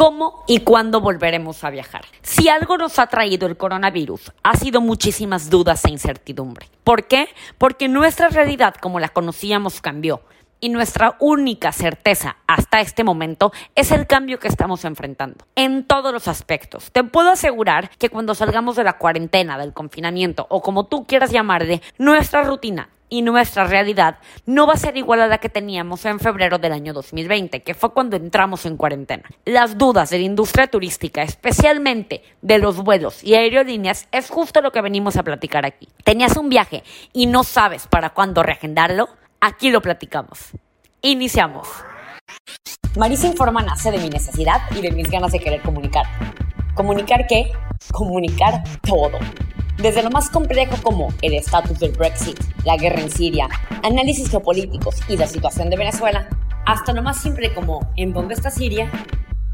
¿Cómo 0.00 0.44
y 0.46 0.60
cuándo 0.60 1.02
volveremos 1.02 1.62
a 1.62 1.68
viajar? 1.68 2.06
Si 2.22 2.48
algo 2.48 2.78
nos 2.78 2.98
ha 2.98 3.08
traído 3.08 3.46
el 3.46 3.58
coronavirus, 3.58 4.32
ha 4.42 4.56
sido 4.56 4.80
muchísimas 4.80 5.50
dudas 5.50 5.84
e 5.84 5.90
incertidumbre. 5.90 6.68
¿Por 6.84 7.04
qué? 7.04 7.28
Porque 7.58 7.86
nuestra 7.86 8.30
realidad 8.30 8.74
como 8.80 8.98
la 8.98 9.10
conocíamos 9.10 9.82
cambió 9.82 10.22
y 10.58 10.70
nuestra 10.70 11.16
única 11.20 11.70
certeza 11.72 12.36
hasta 12.46 12.80
este 12.80 13.04
momento 13.04 13.52
es 13.74 13.92
el 13.92 14.06
cambio 14.06 14.38
que 14.38 14.48
estamos 14.48 14.86
enfrentando 14.86 15.44
en 15.54 15.84
todos 15.84 16.14
los 16.14 16.28
aspectos. 16.28 16.90
Te 16.92 17.04
puedo 17.04 17.28
asegurar 17.28 17.90
que 17.98 18.08
cuando 18.08 18.34
salgamos 18.34 18.76
de 18.76 18.84
la 18.84 18.96
cuarentena, 18.96 19.58
del 19.58 19.74
confinamiento 19.74 20.46
o 20.48 20.62
como 20.62 20.86
tú 20.86 21.04
quieras 21.06 21.30
llamarle, 21.30 21.82
nuestra 21.98 22.42
rutina 22.42 22.88
y 23.10 23.22
nuestra 23.22 23.64
realidad 23.64 24.18
no 24.46 24.66
va 24.66 24.74
a 24.74 24.78
ser 24.78 24.96
igual 24.96 25.20
a 25.20 25.26
la 25.26 25.38
que 25.38 25.50
teníamos 25.50 26.06
en 26.06 26.20
febrero 26.20 26.58
del 26.58 26.72
año 26.72 26.94
2020, 26.94 27.62
que 27.62 27.74
fue 27.74 27.92
cuando 27.92 28.16
entramos 28.16 28.64
en 28.64 28.78
cuarentena. 28.78 29.24
Las 29.44 29.76
dudas 29.76 30.08
de 30.08 30.18
la 30.18 30.24
industria 30.24 30.68
turística, 30.68 31.22
especialmente 31.22 32.22
de 32.40 32.58
los 32.58 32.76
vuelos 32.78 33.22
y 33.22 33.34
aerolíneas, 33.34 34.08
es 34.12 34.30
justo 34.30 34.62
lo 34.62 34.72
que 34.72 34.80
venimos 34.80 35.16
a 35.16 35.22
platicar 35.22 35.66
aquí. 35.66 35.88
¿Tenías 36.04 36.36
un 36.36 36.48
viaje 36.48 36.84
y 37.12 37.26
no 37.26 37.44
sabes 37.44 37.86
para 37.88 38.10
cuándo 38.10 38.42
reagendarlo? 38.42 39.08
Aquí 39.40 39.70
lo 39.70 39.82
platicamos. 39.82 40.50
Iniciamos. 41.02 41.68
Marisa 42.96 43.26
Informa 43.26 43.62
nace 43.62 43.90
de 43.90 43.98
mi 43.98 44.08
necesidad 44.08 44.60
y 44.76 44.80
de 44.80 44.90
mis 44.92 45.10
ganas 45.10 45.32
de 45.32 45.40
querer 45.40 45.62
comunicar. 45.62 46.06
¿Comunicar 46.74 47.26
qué? 47.26 47.52
Comunicar 47.92 48.62
todo. 48.82 49.18
Desde 49.82 50.02
lo 50.02 50.10
más 50.10 50.28
complejo 50.28 50.76
como 50.82 51.08
el 51.22 51.32
estatus 51.32 51.78
del 51.78 51.92
Brexit, 51.92 52.38
la 52.66 52.76
guerra 52.76 53.00
en 53.00 53.10
Siria, 53.10 53.48
análisis 53.82 54.28
geopolíticos 54.28 54.96
y 55.08 55.16
la 55.16 55.26
situación 55.26 55.70
de 55.70 55.78
Venezuela, 55.78 56.28
hasta 56.66 56.92
lo 56.92 57.02
más 57.02 57.22
simple 57.22 57.54
como 57.54 57.90
¿en 57.96 58.12
dónde 58.12 58.34
está 58.34 58.50
Siria? 58.50 58.90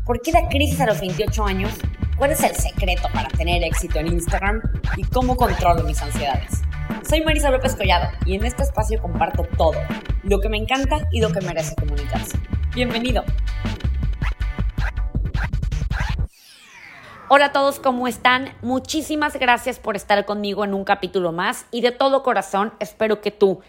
¿Por 0.04 0.20
qué 0.20 0.32
la 0.32 0.48
crisis 0.48 0.80
a 0.80 0.86
los 0.86 1.00
28 1.00 1.44
años? 1.44 1.70
¿Cuál 2.18 2.32
es 2.32 2.42
el 2.42 2.56
secreto 2.56 3.08
para 3.14 3.28
tener 3.28 3.62
éxito 3.62 4.00
en 4.00 4.08
Instagram? 4.08 4.62
¿Y 4.96 5.04
cómo 5.04 5.36
controlo 5.36 5.84
mis 5.84 6.02
ansiedades? 6.02 6.60
Soy 7.08 7.20
Marisa 7.20 7.50
López 7.50 7.76
Collado 7.76 8.08
y 8.24 8.34
en 8.34 8.44
este 8.44 8.64
espacio 8.64 9.00
comparto 9.00 9.46
todo, 9.56 9.78
lo 10.24 10.40
que 10.40 10.48
me 10.48 10.56
encanta 10.56 11.06
y 11.12 11.20
lo 11.20 11.30
que 11.30 11.40
merece 11.40 11.76
comunicarse. 11.76 12.36
Bienvenido. 12.74 13.22
Hola 17.28 17.46
a 17.46 17.52
todos, 17.52 17.80
¿cómo 17.80 18.06
están? 18.06 18.54
Muchísimas 18.62 19.36
gracias 19.36 19.80
por 19.80 19.96
estar 19.96 20.24
conmigo 20.26 20.64
en 20.64 20.72
un 20.72 20.84
capítulo 20.84 21.32
más 21.32 21.66
y 21.72 21.80
de 21.80 21.90
todo 21.90 22.22
corazón 22.22 22.72
espero 22.78 23.20
que 23.20 23.32
tú, 23.32 23.62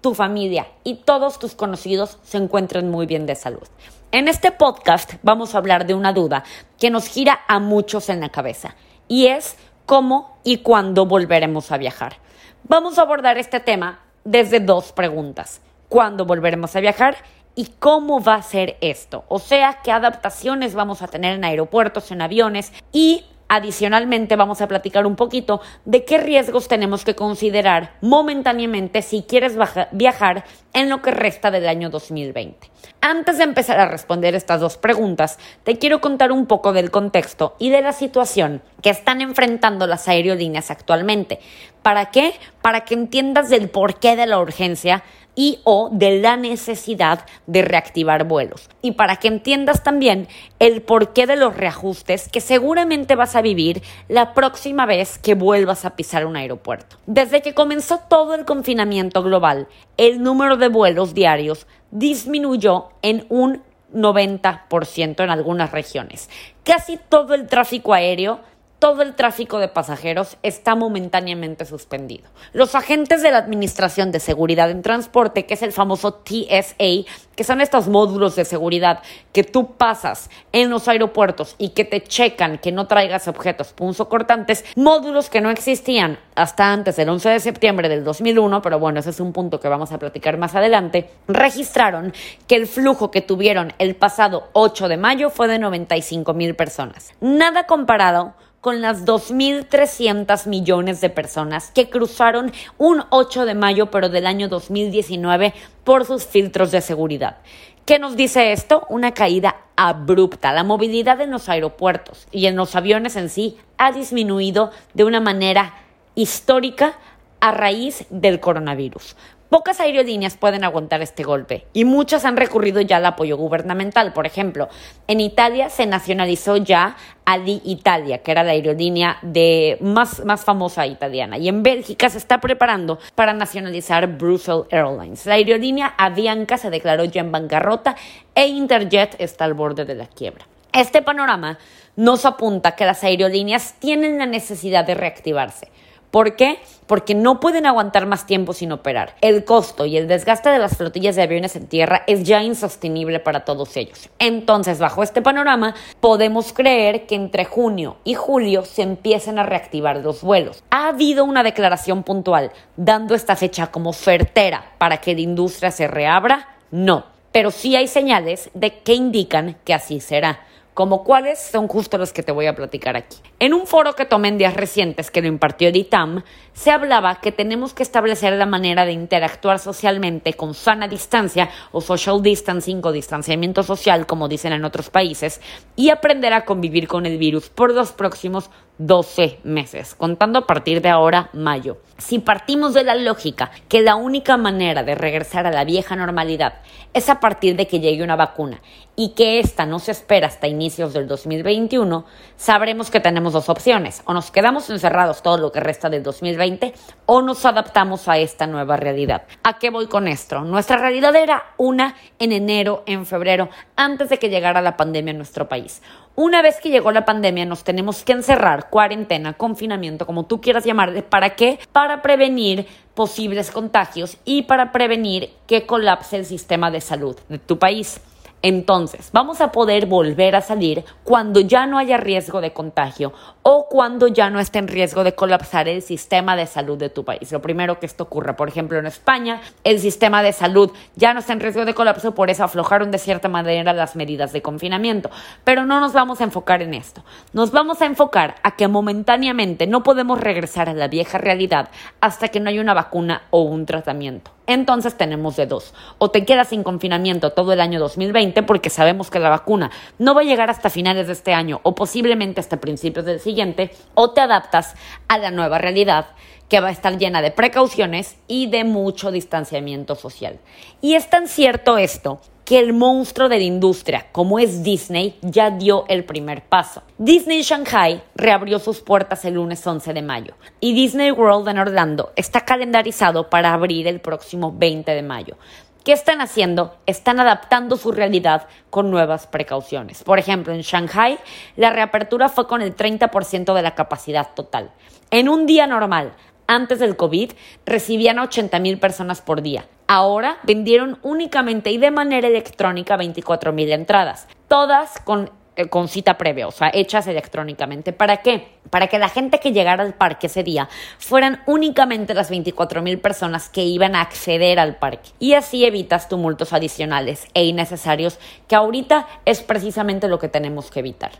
tu 0.00 0.16
familia 0.16 0.66
y 0.82 0.96
todos 0.96 1.38
tus 1.38 1.54
conocidos 1.54 2.18
se 2.24 2.38
encuentren 2.38 2.90
muy 2.90 3.06
bien 3.06 3.24
de 3.24 3.36
salud. 3.36 3.68
En 4.10 4.26
este 4.26 4.50
podcast 4.50 5.14
vamos 5.22 5.54
a 5.54 5.58
hablar 5.58 5.86
de 5.86 5.94
una 5.94 6.12
duda 6.12 6.42
que 6.76 6.90
nos 6.90 7.06
gira 7.06 7.42
a 7.46 7.60
muchos 7.60 8.08
en 8.08 8.18
la 8.18 8.30
cabeza 8.30 8.74
y 9.06 9.26
es 9.26 9.56
cómo 9.86 10.36
y 10.42 10.58
cuándo 10.58 11.06
volveremos 11.06 11.70
a 11.70 11.78
viajar. 11.78 12.16
Vamos 12.64 12.98
a 12.98 13.02
abordar 13.02 13.38
este 13.38 13.60
tema 13.60 14.00
desde 14.24 14.58
dos 14.58 14.90
preguntas. 14.90 15.60
¿Cuándo 15.88 16.24
volveremos 16.24 16.74
a 16.74 16.80
viajar? 16.80 17.18
¿Y 17.56 17.66
cómo 17.78 18.20
va 18.20 18.34
a 18.34 18.42
ser 18.42 18.76
esto? 18.80 19.24
O 19.28 19.38
sea, 19.38 19.78
qué 19.84 19.92
adaptaciones 19.92 20.74
vamos 20.74 21.02
a 21.02 21.08
tener 21.08 21.34
en 21.34 21.44
aeropuertos, 21.44 22.10
en 22.10 22.22
aviones 22.22 22.72
y 22.92 23.24
Adicionalmente, 23.48 24.36
vamos 24.36 24.62
a 24.62 24.68
platicar 24.68 25.06
un 25.06 25.16
poquito 25.16 25.60
de 25.84 26.04
qué 26.04 26.18
riesgos 26.18 26.66
tenemos 26.66 27.04
que 27.04 27.14
considerar 27.14 27.92
momentáneamente 28.00 29.02
si 29.02 29.22
quieres 29.22 29.56
viajar 29.92 30.44
en 30.72 30.88
lo 30.88 31.02
que 31.02 31.10
resta 31.10 31.50
del 31.50 31.68
año 31.68 31.90
2020. 31.90 32.70
Antes 33.02 33.36
de 33.36 33.44
empezar 33.44 33.78
a 33.78 33.88
responder 33.88 34.34
estas 34.34 34.60
dos 34.60 34.78
preguntas, 34.78 35.38
te 35.62 35.78
quiero 35.78 36.00
contar 36.00 36.32
un 36.32 36.46
poco 36.46 36.72
del 36.72 36.90
contexto 36.90 37.54
y 37.58 37.68
de 37.68 37.82
la 37.82 37.92
situación 37.92 38.62
que 38.82 38.90
están 38.90 39.20
enfrentando 39.20 39.86
las 39.86 40.08
aerolíneas 40.08 40.70
actualmente. 40.70 41.38
¿Para 41.82 42.10
qué? 42.10 42.32
Para 42.62 42.80
que 42.80 42.94
entiendas 42.94 43.50
del 43.50 43.68
porqué 43.68 44.16
de 44.16 44.26
la 44.26 44.38
urgencia 44.38 45.04
y 45.34 45.60
o 45.64 45.88
de 45.92 46.20
la 46.20 46.36
necesidad 46.36 47.26
de 47.46 47.62
reactivar 47.62 48.24
vuelos. 48.24 48.68
Y 48.82 48.92
para 48.92 49.16
que 49.16 49.28
entiendas 49.28 49.82
también 49.82 50.28
el 50.58 50.82
porqué 50.82 51.26
de 51.26 51.36
los 51.36 51.56
reajustes 51.56 52.28
que 52.28 52.40
seguramente 52.40 53.16
vas 53.16 53.36
a 53.36 53.42
vivir 53.42 53.82
la 54.08 54.34
próxima 54.34 54.86
vez 54.86 55.18
que 55.18 55.34
vuelvas 55.34 55.84
a 55.84 55.96
pisar 55.96 56.26
un 56.26 56.36
aeropuerto. 56.36 56.96
Desde 57.06 57.42
que 57.42 57.54
comenzó 57.54 58.00
todo 58.08 58.34
el 58.34 58.44
confinamiento 58.44 59.22
global, 59.22 59.68
el 59.96 60.22
número 60.22 60.56
de 60.56 60.68
vuelos 60.68 61.14
diarios 61.14 61.66
disminuyó 61.90 62.90
en 63.02 63.26
un 63.28 63.62
90% 63.92 65.22
en 65.22 65.30
algunas 65.30 65.70
regiones. 65.70 66.28
Casi 66.64 66.98
todo 67.08 67.34
el 67.34 67.46
tráfico 67.46 67.94
aéreo 67.94 68.40
todo 68.84 69.00
el 69.00 69.14
tráfico 69.14 69.60
de 69.60 69.68
pasajeros 69.68 70.36
está 70.42 70.74
momentáneamente 70.74 71.64
suspendido. 71.64 72.28
Los 72.52 72.74
agentes 72.74 73.22
de 73.22 73.30
la 73.30 73.38
Administración 73.38 74.12
de 74.12 74.20
Seguridad 74.20 74.70
en 74.70 74.82
Transporte, 74.82 75.46
que 75.46 75.54
es 75.54 75.62
el 75.62 75.72
famoso 75.72 76.22
TSA, 76.22 77.10
que 77.34 77.44
son 77.44 77.62
estos 77.62 77.88
módulos 77.88 78.36
de 78.36 78.44
seguridad 78.44 79.00
que 79.32 79.42
tú 79.42 79.72
pasas 79.78 80.28
en 80.52 80.68
los 80.68 80.86
aeropuertos 80.86 81.54
y 81.56 81.70
que 81.70 81.86
te 81.86 82.02
checan 82.02 82.58
que 82.58 82.72
no 82.72 82.86
traigas 82.86 83.26
objetos 83.26 83.72
punzocortantes, 83.72 84.66
módulos 84.76 85.30
que 85.30 85.40
no 85.40 85.48
existían 85.48 86.18
hasta 86.34 86.70
antes 86.70 86.96
del 86.96 87.08
11 87.08 87.30
de 87.30 87.40
septiembre 87.40 87.88
del 87.88 88.04
2001, 88.04 88.60
pero 88.60 88.78
bueno, 88.78 89.00
ese 89.00 89.10
es 89.10 89.20
un 89.20 89.32
punto 89.32 89.60
que 89.60 89.68
vamos 89.68 89.92
a 89.92 89.98
platicar 89.98 90.36
más 90.36 90.54
adelante, 90.54 91.08
registraron 91.26 92.12
que 92.46 92.56
el 92.56 92.66
flujo 92.66 93.10
que 93.10 93.22
tuvieron 93.22 93.72
el 93.78 93.96
pasado 93.96 94.50
8 94.52 94.88
de 94.88 94.98
mayo 94.98 95.30
fue 95.30 95.48
de 95.48 95.58
95 95.58 96.34
mil 96.34 96.54
personas. 96.54 97.14
Nada 97.22 97.64
comparado 97.64 98.34
con 98.64 98.80
las 98.80 99.04
2.300 99.04 100.46
millones 100.46 101.02
de 101.02 101.10
personas 101.10 101.70
que 101.74 101.90
cruzaron 101.90 102.50
un 102.78 103.02
8 103.10 103.44
de 103.44 103.54
mayo, 103.54 103.90
pero 103.90 104.08
del 104.08 104.26
año 104.26 104.48
2019, 104.48 105.52
por 105.84 106.06
sus 106.06 106.24
filtros 106.24 106.70
de 106.70 106.80
seguridad. 106.80 107.36
¿Qué 107.84 107.98
nos 107.98 108.16
dice 108.16 108.52
esto? 108.52 108.86
Una 108.88 109.12
caída 109.12 109.56
abrupta. 109.76 110.54
La 110.54 110.64
movilidad 110.64 111.20
en 111.20 111.30
los 111.30 111.50
aeropuertos 111.50 112.26
y 112.32 112.46
en 112.46 112.56
los 112.56 112.74
aviones 112.74 113.16
en 113.16 113.28
sí 113.28 113.58
ha 113.76 113.92
disminuido 113.92 114.70
de 114.94 115.04
una 115.04 115.20
manera 115.20 115.74
histórica 116.14 116.94
a 117.40 117.50
raíz 117.50 118.06
del 118.08 118.40
coronavirus. 118.40 119.14
Pocas 119.54 119.78
aerolíneas 119.78 120.36
pueden 120.36 120.64
aguantar 120.64 121.00
este 121.00 121.22
golpe 121.22 121.64
y 121.72 121.84
muchas 121.84 122.24
han 122.24 122.36
recurrido 122.36 122.80
ya 122.80 122.96
al 122.96 123.06
apoyo 123.06 123.36
gubernamental. 123.36 124.12
Por 124.12 124.26
ejemplo, 124.26 124.68
en 125.06 125.20
Italia 125.20 125.70
se 125.70 125.86
nacionalizó 125.86 126.56
ya 126.56 126.96
Adi 127.24 127.62
Italia, 127.64 128.18
que 128.18 128.32
era 128.32 128.42
la 128.42 128.50
aerolínea 128.50 129.18
de 129.22 129.78
más, 129.80 130.24
más 130.24 130.44
famosa 130.44 130.88
italiana. 130.88 131.38
Y 131.38 131.46
en 131.48 131.62
Bélgica 131.62 132.10
se 132.10 132.18
está 132.18 132.40
preparando 132.40 132.98
para 133.14 133.32
nacionalizar 133.32 134.08
Brussels 134.08 134.66
Airlines. 134.70 135.24
La 135.24 135.34
aerolínea 135.34 135.94
Avianca 135.98 136.58
se 136.58 136.70
declaró 136.70 137.04
ya 137.04 137.20
en 137.20 137.30
bancarrota 137.30 137.94
e 138.34 138.48
Interjet 138.48 139.14
está 139.20 139.44
al 139.44 139.54
borde 139.54 139.84
de 139.84 139.94
la 139.94 140.08
quiebra. 140.08 140.48
Este 140.72 141.00
panorama 141.00 141.60
nos 141.94 142.24
apunta 142.24 142.74
que 142.74 142.86
las 142.86 143.04
aerolíneas 143.04 143.74
tienen 143.78 144.18
la 144.18 144.26
necesidad 144.26 144.84
de 144.84 144.94
reactivarse. 144.94 145.68
¿Por 146.14 146.36
qué? 146.36 146.60
Porque 146.86 147.16
no 147.16 147.40
pueden 147.40 147.66
aguantar 147.66 148.06
más 148.06 148.24
tiempo 148.24 148.52
sin 148.52 148.70
operar. 148.70 149.16
El 149.20 149.44
costo 149.44 149.84
y 149.84 149.96
el 149.96 150.06
desgaste 150.06 150.48
de 150.48 150.60
las 150.60 150.76
flotillas 150.76 151.16
de 151.16 151.22
aviones 151.22 151.56
en 151.56 151.66
tierra 151.66 152.04
es 152.06 152.22
ya 152.22 152.40
insostenible 152.40 153.18
para 153.18 153.44
todos 153.44 153.76
ellos. 153.76 154.08
Entonces, 154.20 154.78
bajo 154.78 155.02
este 155.02 155.22
panorama, 155.22 155.74
podemos 155.98 156.52
creer 156.52 157.06
que 157.06 157.16
entre 157.16 157.44
junio 157.44 157.96
y 158.04 158.14
julio 158.14 158.64
se 158.64 158.82
empiecen 158.82 159.40
a 159.40 159.42
reactivar 159.42 159.96
los 160.04 160.22
vuelos. 160.22 160.62
¿Ha 160.70 160.86
habido 160.86 161.24
una 161.24 161.42
declaración 161.42 162.04
puntual 162.04 162.52
dando 162.76 163.16
esta 163.16 163.34
fecha 163.34 163.72
como 163.72 163.92
certera 163.92 164.74
para 164.78 164.98
que 164.98 165.14
la 165.14 165.20
industria 165.20 165.72
se 165.72 165.88
reabra? 165.88 166.46
No, 166.70 167.06
pero 167.32 167.50
sí 167.50 167.74
hay 167.74 167.88
señales 167.88 168.50
de 168.54 168.78
que 168.78 168.94
indican 168.94 169.56
que 169.64 169.74
así 169.74 169.98
será 169.98 170.46
como 170.74 171.04
cuáles 171.04 171.38
son 171.38 171.68
justo 171.68 171.96
los 171.98 172.12
que 172.12 172.22
te 172.22 172.32
voy 172.32 172.46
a 172.46 172.54
platicar 172.54 172.96
aquí. 172.96 173.16
En 173.38 173.54
un 173.54 173.66
foro 173.66 173.94
que 173.94 174.04
tomé 174.04 174.28
en 174.28 174.38
días 174.38 174.54
recientes 174.54 175.10
que 175.10 175.22
lo 175.22 175.28
impartió 175.28 175.68
Editam, 175.68 176.22
se 176.52 176.70
hablaba 176.70 177.20
que 177.20 177.32
tenemos 177.32 177.74
que 177.74 177.84
establecer 177.84 178.32
la 178.34 178.46
manera 178.46 178.84
de 178.84 178.92
interactuar 178.92 179.58
socialmente 179.60 180.34
con 180.34 180.54
sana 180.54 180.88
distancia 180.88 181.48
o 181.72 181.80
social 181.80 182.22
distancing 182.22 182.80
o 182.84 182.92
distanciamiento 182.92 183.62
social, 183.62 184.06
como 184.06 184.28
dicen 184.28 184.52
en 184.52 184.64
otros 184.64 184.90
países, 184.90 185.40
y 185.76 185.90
aprender 185.90 186.32
a 186.32 186.44
convivir 186.44 186.88
con 186.88 187.06
el 187.06 187.18
virus 187.18 187.48
por 187.48 187.72
los 187.72 187.92
próximos 187.92 188.50
12 188.78 189.40
meses, 189.44 189.94
contando 189.94 190.40
a 190.40 190.46
partir 190.46 190.82
de 190.82 190.88
ahora 190.88 191.30
mayo. 191.32 191.78
Si 191.96 192.18
partimos 192.18 192.74
de 192.74 192.82
la 192.82 192.96
lógica 192.96 193.52
que 193.68 193.82
la 193.82 193.94
única 193.94 194.36
manera 194.36 194.82
de 194.82 194.96
regresar 194.96 195.46
a 195.46 195.52
la 195.52 195.64
vieja 195.64 195.94
normalidad 195.94 196.54
es 196.92 197.08
a 197.08 197.20
partir 197.20 197.54
de 197.56 197.68
que 197.68 197.78
llegue 197.78 198.02
una 198.02 198.16
vacuna 198.16 198.60
y 198.96 199.10
que 199.10 199.38
esta 199.38 199.64
no 199.64 199.78
se 199.78 199.92
espera 199.92 200.26
hasta 200.26 200.48
inicios 200.48 200.92
del 200.92 201.06
2021, 201.06 202.04
sabremos 202.36 202.90
que 202.90 203.00
tenemos 203.00 203.32
dos 203.32 203.48
opciones, 203.48 204.02
o 204.06 204.12
nos 204.12 204.30
quedamos 204.30 204.70
encerrados 204.70 205.22
todo 205.22 205.36
lo 205.38 205.52
que 205.52 205.60
resta 205.60 205.88
del 205.88 206.02
2020 206.02 206.74
o 207.06 207.22
nos 207.22 207.44
adaptamos 207.44 208.08
a 208.08 208.18
esta 208.18 208.46
nueva 208.46 208.76
realidad. 208.76 209.22
¿A 209.42 209.58
qué 209.58 209.70
voy 209.70 209.86
con 209.86 210.08
esto? 210.08 210.40
Nuestra 210.40 210.76
realidad 210.76 211.14
era 211.16 211.44
una 211.56 211.96
en 212.18 212.32
enero, 212.32 212.82
en 212.86 213.06
febrero, 213.06 213.48
antes 213.76 214.08
de 214.08 214.18
que 214.18 214.30
llegara 214.30 214.62
la 214.62 214.76
pandemia 214.76 215.12
en 215.12 215.18
nuestro 215.18 215.48
país. 215.48 215.82
Una 216.16 216.42
vez 216.42 216.60
que 216.60 216.70
llegó 216.70 216.92
la 216.92 217.04
pandemia 217.04 217.44
nos 217.44 217.64
tenemos 217.64 218.04
que 218.04 218.12
encerrar, 218.12 218.70
cuarentena, 218.70 219.32
confinamiento, 219.32 220.06
como 220.06 220.26
tú 220.26 220.40
quieras 220.40 220.64
llamarle, 220.64 221.02
¿para 221.02 221.34
qué? 221.34 221.58
Para 221.72 222.02
prevenir 222.02 222.68
posibles 222.94 223.50
contagios 223.50 224.16
y 224.24 224.42
para 224.42 224.70
prevenir 224.70 225.30
que 225.48 225.66
colapse 225.66 226.16
el 226.16 226.24
sistema 226.24 226.70
de 226.70 226.80
salud 226.80 227.16
de 227.28 227.40
tu 227.40 227.58
país. 227.58 228.00
Entonces, 228.46 229.08
vamos 229.10 229.40
a 229.40 229.52
poder 229.52 229.86
volver 229.86 230.36
a 230.36 230.42
salir 230.42 230.84
cuando 231.02 231.40
ya 231.40 231.64
no 231.64 231.78
haya 231.78 231.96
riesgo 231.96 232.42
de 232.42 232.52
contagio 232.52 233.14
o 233.42 233.68
cuando 233.70 234.06
ya 234.06 234.28
no 234.28 234.38
esté 234.38 234.58
en 234.58 234.68
riesgo 234.68 235.02
de 235.02 235.14
colapsar 235.14 235.66
el 235.66 235.80
sistema 235.80 236.36
de 236.36 236.46
salud 236.46 236.76
de 236.76 236.90
tu 236.90 237.06
país. 237.06 237.32
Lo 237.32 237.40
primero 237.40 237.80
que 237.80 237.86
esto 237.86 238.04
ocurra, 238.04 238.36
por 238.36 238.50
ejemplo, 238.50 238.78
en 238.78 238.84
España, 238.84 239.40
el 239.64 239.78
sistema 239.78 240.22
de 240.22 240.34
salud 240.34 240.70
ya 240.94 241.14
no 241.14 241.20
está 241.20 241.32
en 241.32 241.40
riesgo 241.40 241.64
de 241.64 241.72
colapso, 241.72 242.14
por 242.14 242.28
eso 242.28 242.44
aflojaron 242.44 242.90
de 242.90 242.98
cierta 242.98 243.30
manera 243.30 243.72
las 243.72 243.96
medidas 243.96 244.34
de 244.34 244.42
confinamiento. 244.42 245.08
Pero 245.44 245.64
no 245.64 245.80
nos 245.80 245.94
vamos 245.94 246.20
a 246.20 246.24
enfocar 246.24 246.60
en 246.60 246.74
esto. 246.74 247.02
Nos 247.32 247.50
vamos 247.50 247.80
a 247.80 247.86
enfocar 247.86 248.34
a 248.42 248.56
que 248.56 248.68
momentáneamente 248.68 249.66
no 249.66 249.82
podemos 249.82 250.20
regresar 250.20 250.68
a 250.68 250.74
la 250.74 250.88
vieja 250.88 251.16
realidad 251.16 251.70
hasta 252.02 252.28
que 252.28 252.40
no 252.40 252.50
haya 252.50 252.60
una 252.60 252.74
vacuna 252.74 253.22
o 253.30 253.40
un 253.40 253.64
tratamiento. 253.64 254.32
Entonces 254.46 254.96
tenemos 254.96 255.36
de 255.36 255.46
dos. 255.46 255.72
O 255.98 256.10
te 256.10 256.24
quedas 256.24 256.48
sin 256.48 256.62
confinamiento 256.62 257.30
todo 257.30 257.52
el 257.52 257.60
año 257.60 257.80
2020 257.80 258.42
porque 258.42 258.70
sabemos 258.70 259.10
que 259.10 259.18
la 259.18 259.30
vacuna 259.30 259.70
no 259.98 260.14
va 260.14 260.20
a 260.20 260.24
llegar 260.24 260.50
hasta 260.50 260.70
finales 260.70 261.06
de 261.06 261.14
este 261.14 261.32
año 261.32 261.60
o 261.62 261.74
posiblemente 261.74 262.40
hasta 262.40 262.60
principios 262.60 263.06
del 263.06 263.20
siguiente, 263.20 263.70
o 263.94 264.10
te 264.10 264.20
adaptas 264.20 264.74
a 265.08 265.18
la 265.18 265.30
nueva 265.30 265.58
realidad 265.58 266.06
que 266.48 266.60
va 266.60 266.68
a 266.68 266.72
estar 266.72 266.98
llena 266.98 267.22
de 267.22 267.30
precauciones 267.30 268.16
y 268.28 268.48
de 268.48 268.64
mucho 268.64 269.10
distanciamiento 269.10 269.94
social. 269.94 270.38
Y 270.80 270.94
es 270.94 271.08
tan 271.08 271.26
cierto 271.26 271.78
esto 271.78 272.20
que 272.44 272.58
el 272.58 272.72
monstruo 272.72 273.28
de 273.28 273.38
la 273.38 273.44
industria, 273.44 274.06
como 274.12 274.38
es 274.38 274.62
Disney, 274.62 275.18
ya 275.22 275.50
dio 275.50 275.84
el 275.88 276.04
primer 276.04 276.42
paso. 276.42 276.82
Disney 276.98 277.42
Shanghai 277.42 278.02
reabrió 278.14 278.58
sus 278.58 278.80
puertas 278.80 279.24
el 279.24 279.34
lunes 279.34 279.66
11 279.66 279.92
de 279.94 280.02
mayo 280.02 280.34
y 280.60 280.74
Disney 280.74 281.10
World 281.10 281.48
en 281.48 281.58
Orlando 281.58 282.12
está 282.16 282.42
calendarizado 282.42 283.30
para 283.30 283.54
abrir 283.54 283.86
el 283.86 284.00
próximo 284.00 284.52
20 284.56 284.92
de 284.92 285.02
mayo. 285.02 285.36
¿Qué 285.84 285.92
están 285.92 286.22
haciendo? 286.22 286.76
Están 286.86 287.20
adaptando 287.20 287.76
su 287.76 287.92
realidad 287.92 288.46
con 288.70 288.90
nuevas 288.90 289.26
precauciones. 289.26 290.02
Por 290.02 290.18
ejemplo, 290.18 290.54
en 290.54 290.62
Shanghai, 290.62 291.18
la 291.56 291.70
reapertura 291.70 292.30
fue 292.30 292.46
con 292.46 292.62
el 292.62 292.74
30% 292.74 293.52
de 293.52 293.62
la 293.62 293.74
capacidad 293.74 294.32
total. 294.34 294.70
En 295.10 295.28
un 295.28 295.44
día 295.44 295.66
normal, 295.66 296.14
antes 296.46 296.78
del 296.78 296.96
COVID, 296.96 297.32
recibían 297.66 298.18
a 298.18 298.24
80 298.24 298.58
mil 298.60 298.78
personas 298.78 299.20
por 299.20 299.42
día. 299.42 299.66
Ahora 299.86 300.38
vendieron 300.42 300.98
únicamente 301.02 301.70
y 301.70 301.78
de 301.78 301.90
manera 301.90 302.28
electrónica 302.28 302.96
24 302.96 303.52
mil 303.52 303.70
entradas, 303.70 304.28
todas 304.48 304.98
con 305.04 305.30
eh, 305.56 305.68
con 305.68 305.86
cita 305.86 306.18
previa, 306.18 306.48
o 306.48 306.50
sea, 306.50 306.70
hechas 306.74 307.06
electrónicamente. 307.06 307.92
¿Para 307.92 308.18
qué? 308.18 308.53
Para 308.70 308.86
que 308.88 308.98
la 308.98 309.08
gente 309.08 309.38
que 309.40 309.52
llegara 309.52 309.82
al 309.82 309.94
parque 309.94 310.26
ese 310.26 310.42
día 310.42 310.68
fueran 310.98 311.42
únicamente 311.46 312.14
las 312.14 312.30
24 312.30 312.82
mil 312.82 312.98
personas 312.98 313.48
que 313.48 313.62
iban 313.62 313.94
a 313.94 314.00
acceder 314.00 314.58
al 314.58 314.76
parque. 314.76 315.10
Y 315.18 315.34
así 315.34 315.64
evitas 315.64 316.08
tumultos 316.08 316.52
adicionales 316.52 317.26
e 317.34 317.44
innecesarios, 317.44 318.18
que 318.48 318.56
ahorita 318.56 319.06
es 319.24 319.42
precisamente 319.42 320.08
lo 320.08 320.18
que 320.18 320.28
tenemos 320.28 320.70
que 320.70 320.80
evitar. 320.80 321.12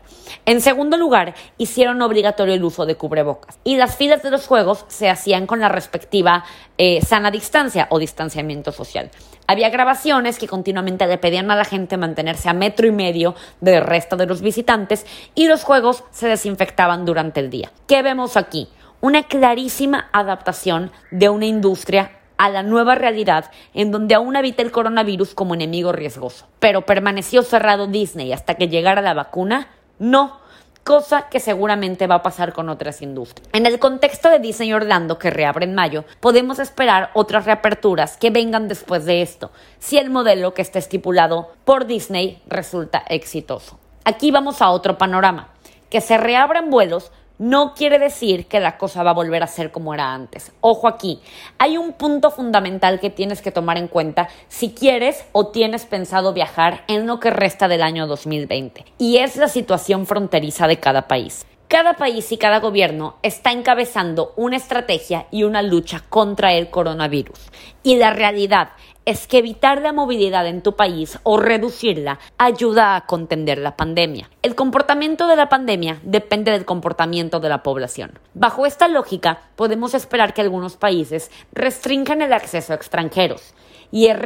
En 0.47 0.61
segundo 0.61 0.97
lugar, 0.97 1.35
hicieron 1.59 2.01
obligatorio 2.03 2.55
el 2.55 2.65
uso 2.65 2.87
de 2.87 2.97
cubrebocas. 2.97 3.59
Y 3.65 3.77
las 3.77 3.97
filas 3.97 4.23
de 4.23 4.31
los 4.31 4.47
juegos 4.47 4.85
se 4.89 5.09
hacían 5.09 5.47
con 5.47 5.61
la 5.61 5.69
respectiva 5.69 6.45
eh, 6.79 7.01
sana 7.03 7.31
distancia 7.31 7.87
o 7.91 7.99
distanciamiento 7.99 8.73
social. 8.73 9.11
Había 9.47 9.69
grabaciones 9.69 10.39
que 10.39 10.49
continuamente 10.49 11.07
le 11.07 11.19
pedían 11.19 11.51
a 11.51 11.57
la 11.57 11.67
gente 11.67 11.99
mantenerse 11.99 12.49
a 12.49 12.55
metro 12.55 12.87
y 12.87 12.93
medio 12.93 13.35
del 13.61 13.83
resto 13.83 14.17
de 14.17 14.27
los 14.27 14.41
visitantes 14.41 15.05
y 15.35 15.49
los 15.49 15.65
juegos 15.65 16.03
se 16.11 16.29
desinfectaban 16.29 17.05
durante 17.05 17.34
el 17.41 17.51
día. 17.51 17.71
¿Qué 17.87 18.03
vemos 18.03 18.37
aquí? 18.37 18.69
Una 19.01 19.25
clarísima 19.25 20.09
adaptación 20.13 20.91
de 21.11 21.29
una 21.29 21.47
industria 21.47 22.13
a 22.37 22.49
la 22.49 22.63
nueva 22.63 22.95
realidad 22.95 23.51
en 23.75 23.91
donde 23.91 24.15
aún 24.15 24.37
habita 24.37 24.63
el 24.63 24.73
coronavirus 24.73 25.35
como 25.35 25.55
enemigo 25.55 25.93
riesgoso. 25.93 26.47
Pero 26.59 26.87
permaneció 26.87 27.43
cerrado 27.43 27.87
Disney 27.87 28.33
hasta 28.33 28.55
que 28.55 28.69
llegara 28.69 29.03
la 29.03 29.15
vacuna? 29.15 29.69
No 29.99 30.45
cosa 30.85 31.29
que 31.31 31.41
seguramente 31.41 32.07
va 32.07 32.17
a 32.17 32.23
pasar 32.23 32.53
con 32.53 32.69
otras 32.69 33.01
industrias. 33.03 33.49
En 33.53 33.67
el 33.67 33.79
contexto 33.79 34.29
de 34.29 34.39
Disney 34.39 34.73
Orlando, 34.73 35.19
que 35.19 35.31
reabre 35.31 35.65
en 35.65 35.75
mayo, 35.75 36.05
podemos 36.21 36.59
esperar 36.59 37.11
otras 37.15 37.47
reaperturas 37.47 38.19
que 38.19 38.31
vengan 38.31 38.69
después 38.69 39.07
de 39.07 39.23
esto, 39.23 39.51
si 39.79 39.97
el 39.97 40.11
modelo 40.11 40.53
que 40.53 40.63
está 40.63 40.79
estipulado 40.79 41.53
por 41.65 41.87
Disney 41.87 42.43
resulta 42.47 43.03
exitoso. 43.09 43.79
Aquí 44.05 44.31
vamos 44.31 44.61
a 44.61 44.69
otro 44.69 44.99
panorama, 44.99 45.49
que 45.89 46.03
se 46.03 46.19
reabran 46.19 46.69
vuelos 46.69 47.11
no 47.39 47.75
quiere 47.75 47.99
decir 47.99 48.47
que 48.47 48.61
la 48.61 48.79
cosa 48.79 49.03
va 49.03 49.11
a 49.11 49.15
volver 49.15 49.43
a 49.43 49.49
ser 49.49 49.73
como 49.73 49.95
era 49.95 50.13
antes. 50.13 50.53
Ojo 50.61 50.89
aquí, 50.89 51.21
hay 51.59 51.77
un 51.77 51.93
punto 51.93 52.31
fundamental 52.31 53.01
que 53.01 53.11
tienes 53.11 53.43
que 53.43 53.51
tomar 53.51 53.77
en 53.77 53.89
cuenta 53.89 54.29
si 54.49 54.73
quieres 54.73 55.25
o 55.33 55.49
tienes 55.49 55.87
pensado 55.87 56.33
viajar 56.33 56.85
en 56.89 57.07
lo 57.07 57.21
que 57.21 57.31
resta 57.31 57.69
del 57.69 57.83
año 57.83 58.07
2020, 58.07 58.85
y 58.99 59.19
es 59.19 59.37
la 59.37 59.49
situación 59.49 60.07
fronteriza 60.07 60.67
de 60.67 60.79
cada 60.79 61.09
país. 61.09 61.47
Cada 61.69 61.95
país 61.95 62.31
y 62.31 62.37
cada 62.37 62.61
gobierno 62.61 63.17
está 63.23 63.51
encabezando 63.51 64.33
una 64.37 64.57
estrategia 64.57 65.27
y 65.31 65.45
una 65.45 65.63
lucha 65.63 66.03
contra 66.09 66.53
el 66.53 66.71
coronavirus. 66.71 67.39
Y 67.83 67.97
la 67.97 68.13
realidad 68.13 68.71
es 69.07 69.27
que 69.27 69.39
evitar 69.39 69.83
la 69.83 69.93
movilidad 69.93 70.47
en 70.47 70.63
tu 70.63 70.77
país 70.77 71.19
o 71.23 71.39
reducirla 71.39 72.19
ayuda 72.39 72.97
a 72.97 73.07
contender 73.07 73.59
la 73.59 73.77
pandemia. 73.77 74.31
El 74.43 74.55
comportamiento 74.55 75.27
de 75.27 75.37
la 75.37 75.49
pandemia 75.49 76.01
depende 76.03 76.53
del 76.53 76.65
comportamiento 76.65 77.41
de 77.41 77.49
la 77.49 77.63
población. 77.63 78.19
Bajo 78.35 78.67
esta 78.67 78.89
lógica, 78.89 79.43
podemos 79.57 79.95
esperar 79.95 80.33
que 80.33 80.41
algunos 80.41 80.77
países 80.77 81.31
restrinjan 81.53 82.23
el 82.23 82.33
acceso 82.33 82.73
a 82.73 82.77
extranjeros. 82.77 83.55
Y 83.91 84.07
el, 84.07 84.21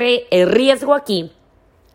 riesgo 0.48 0.94
aquí 0.94 1.32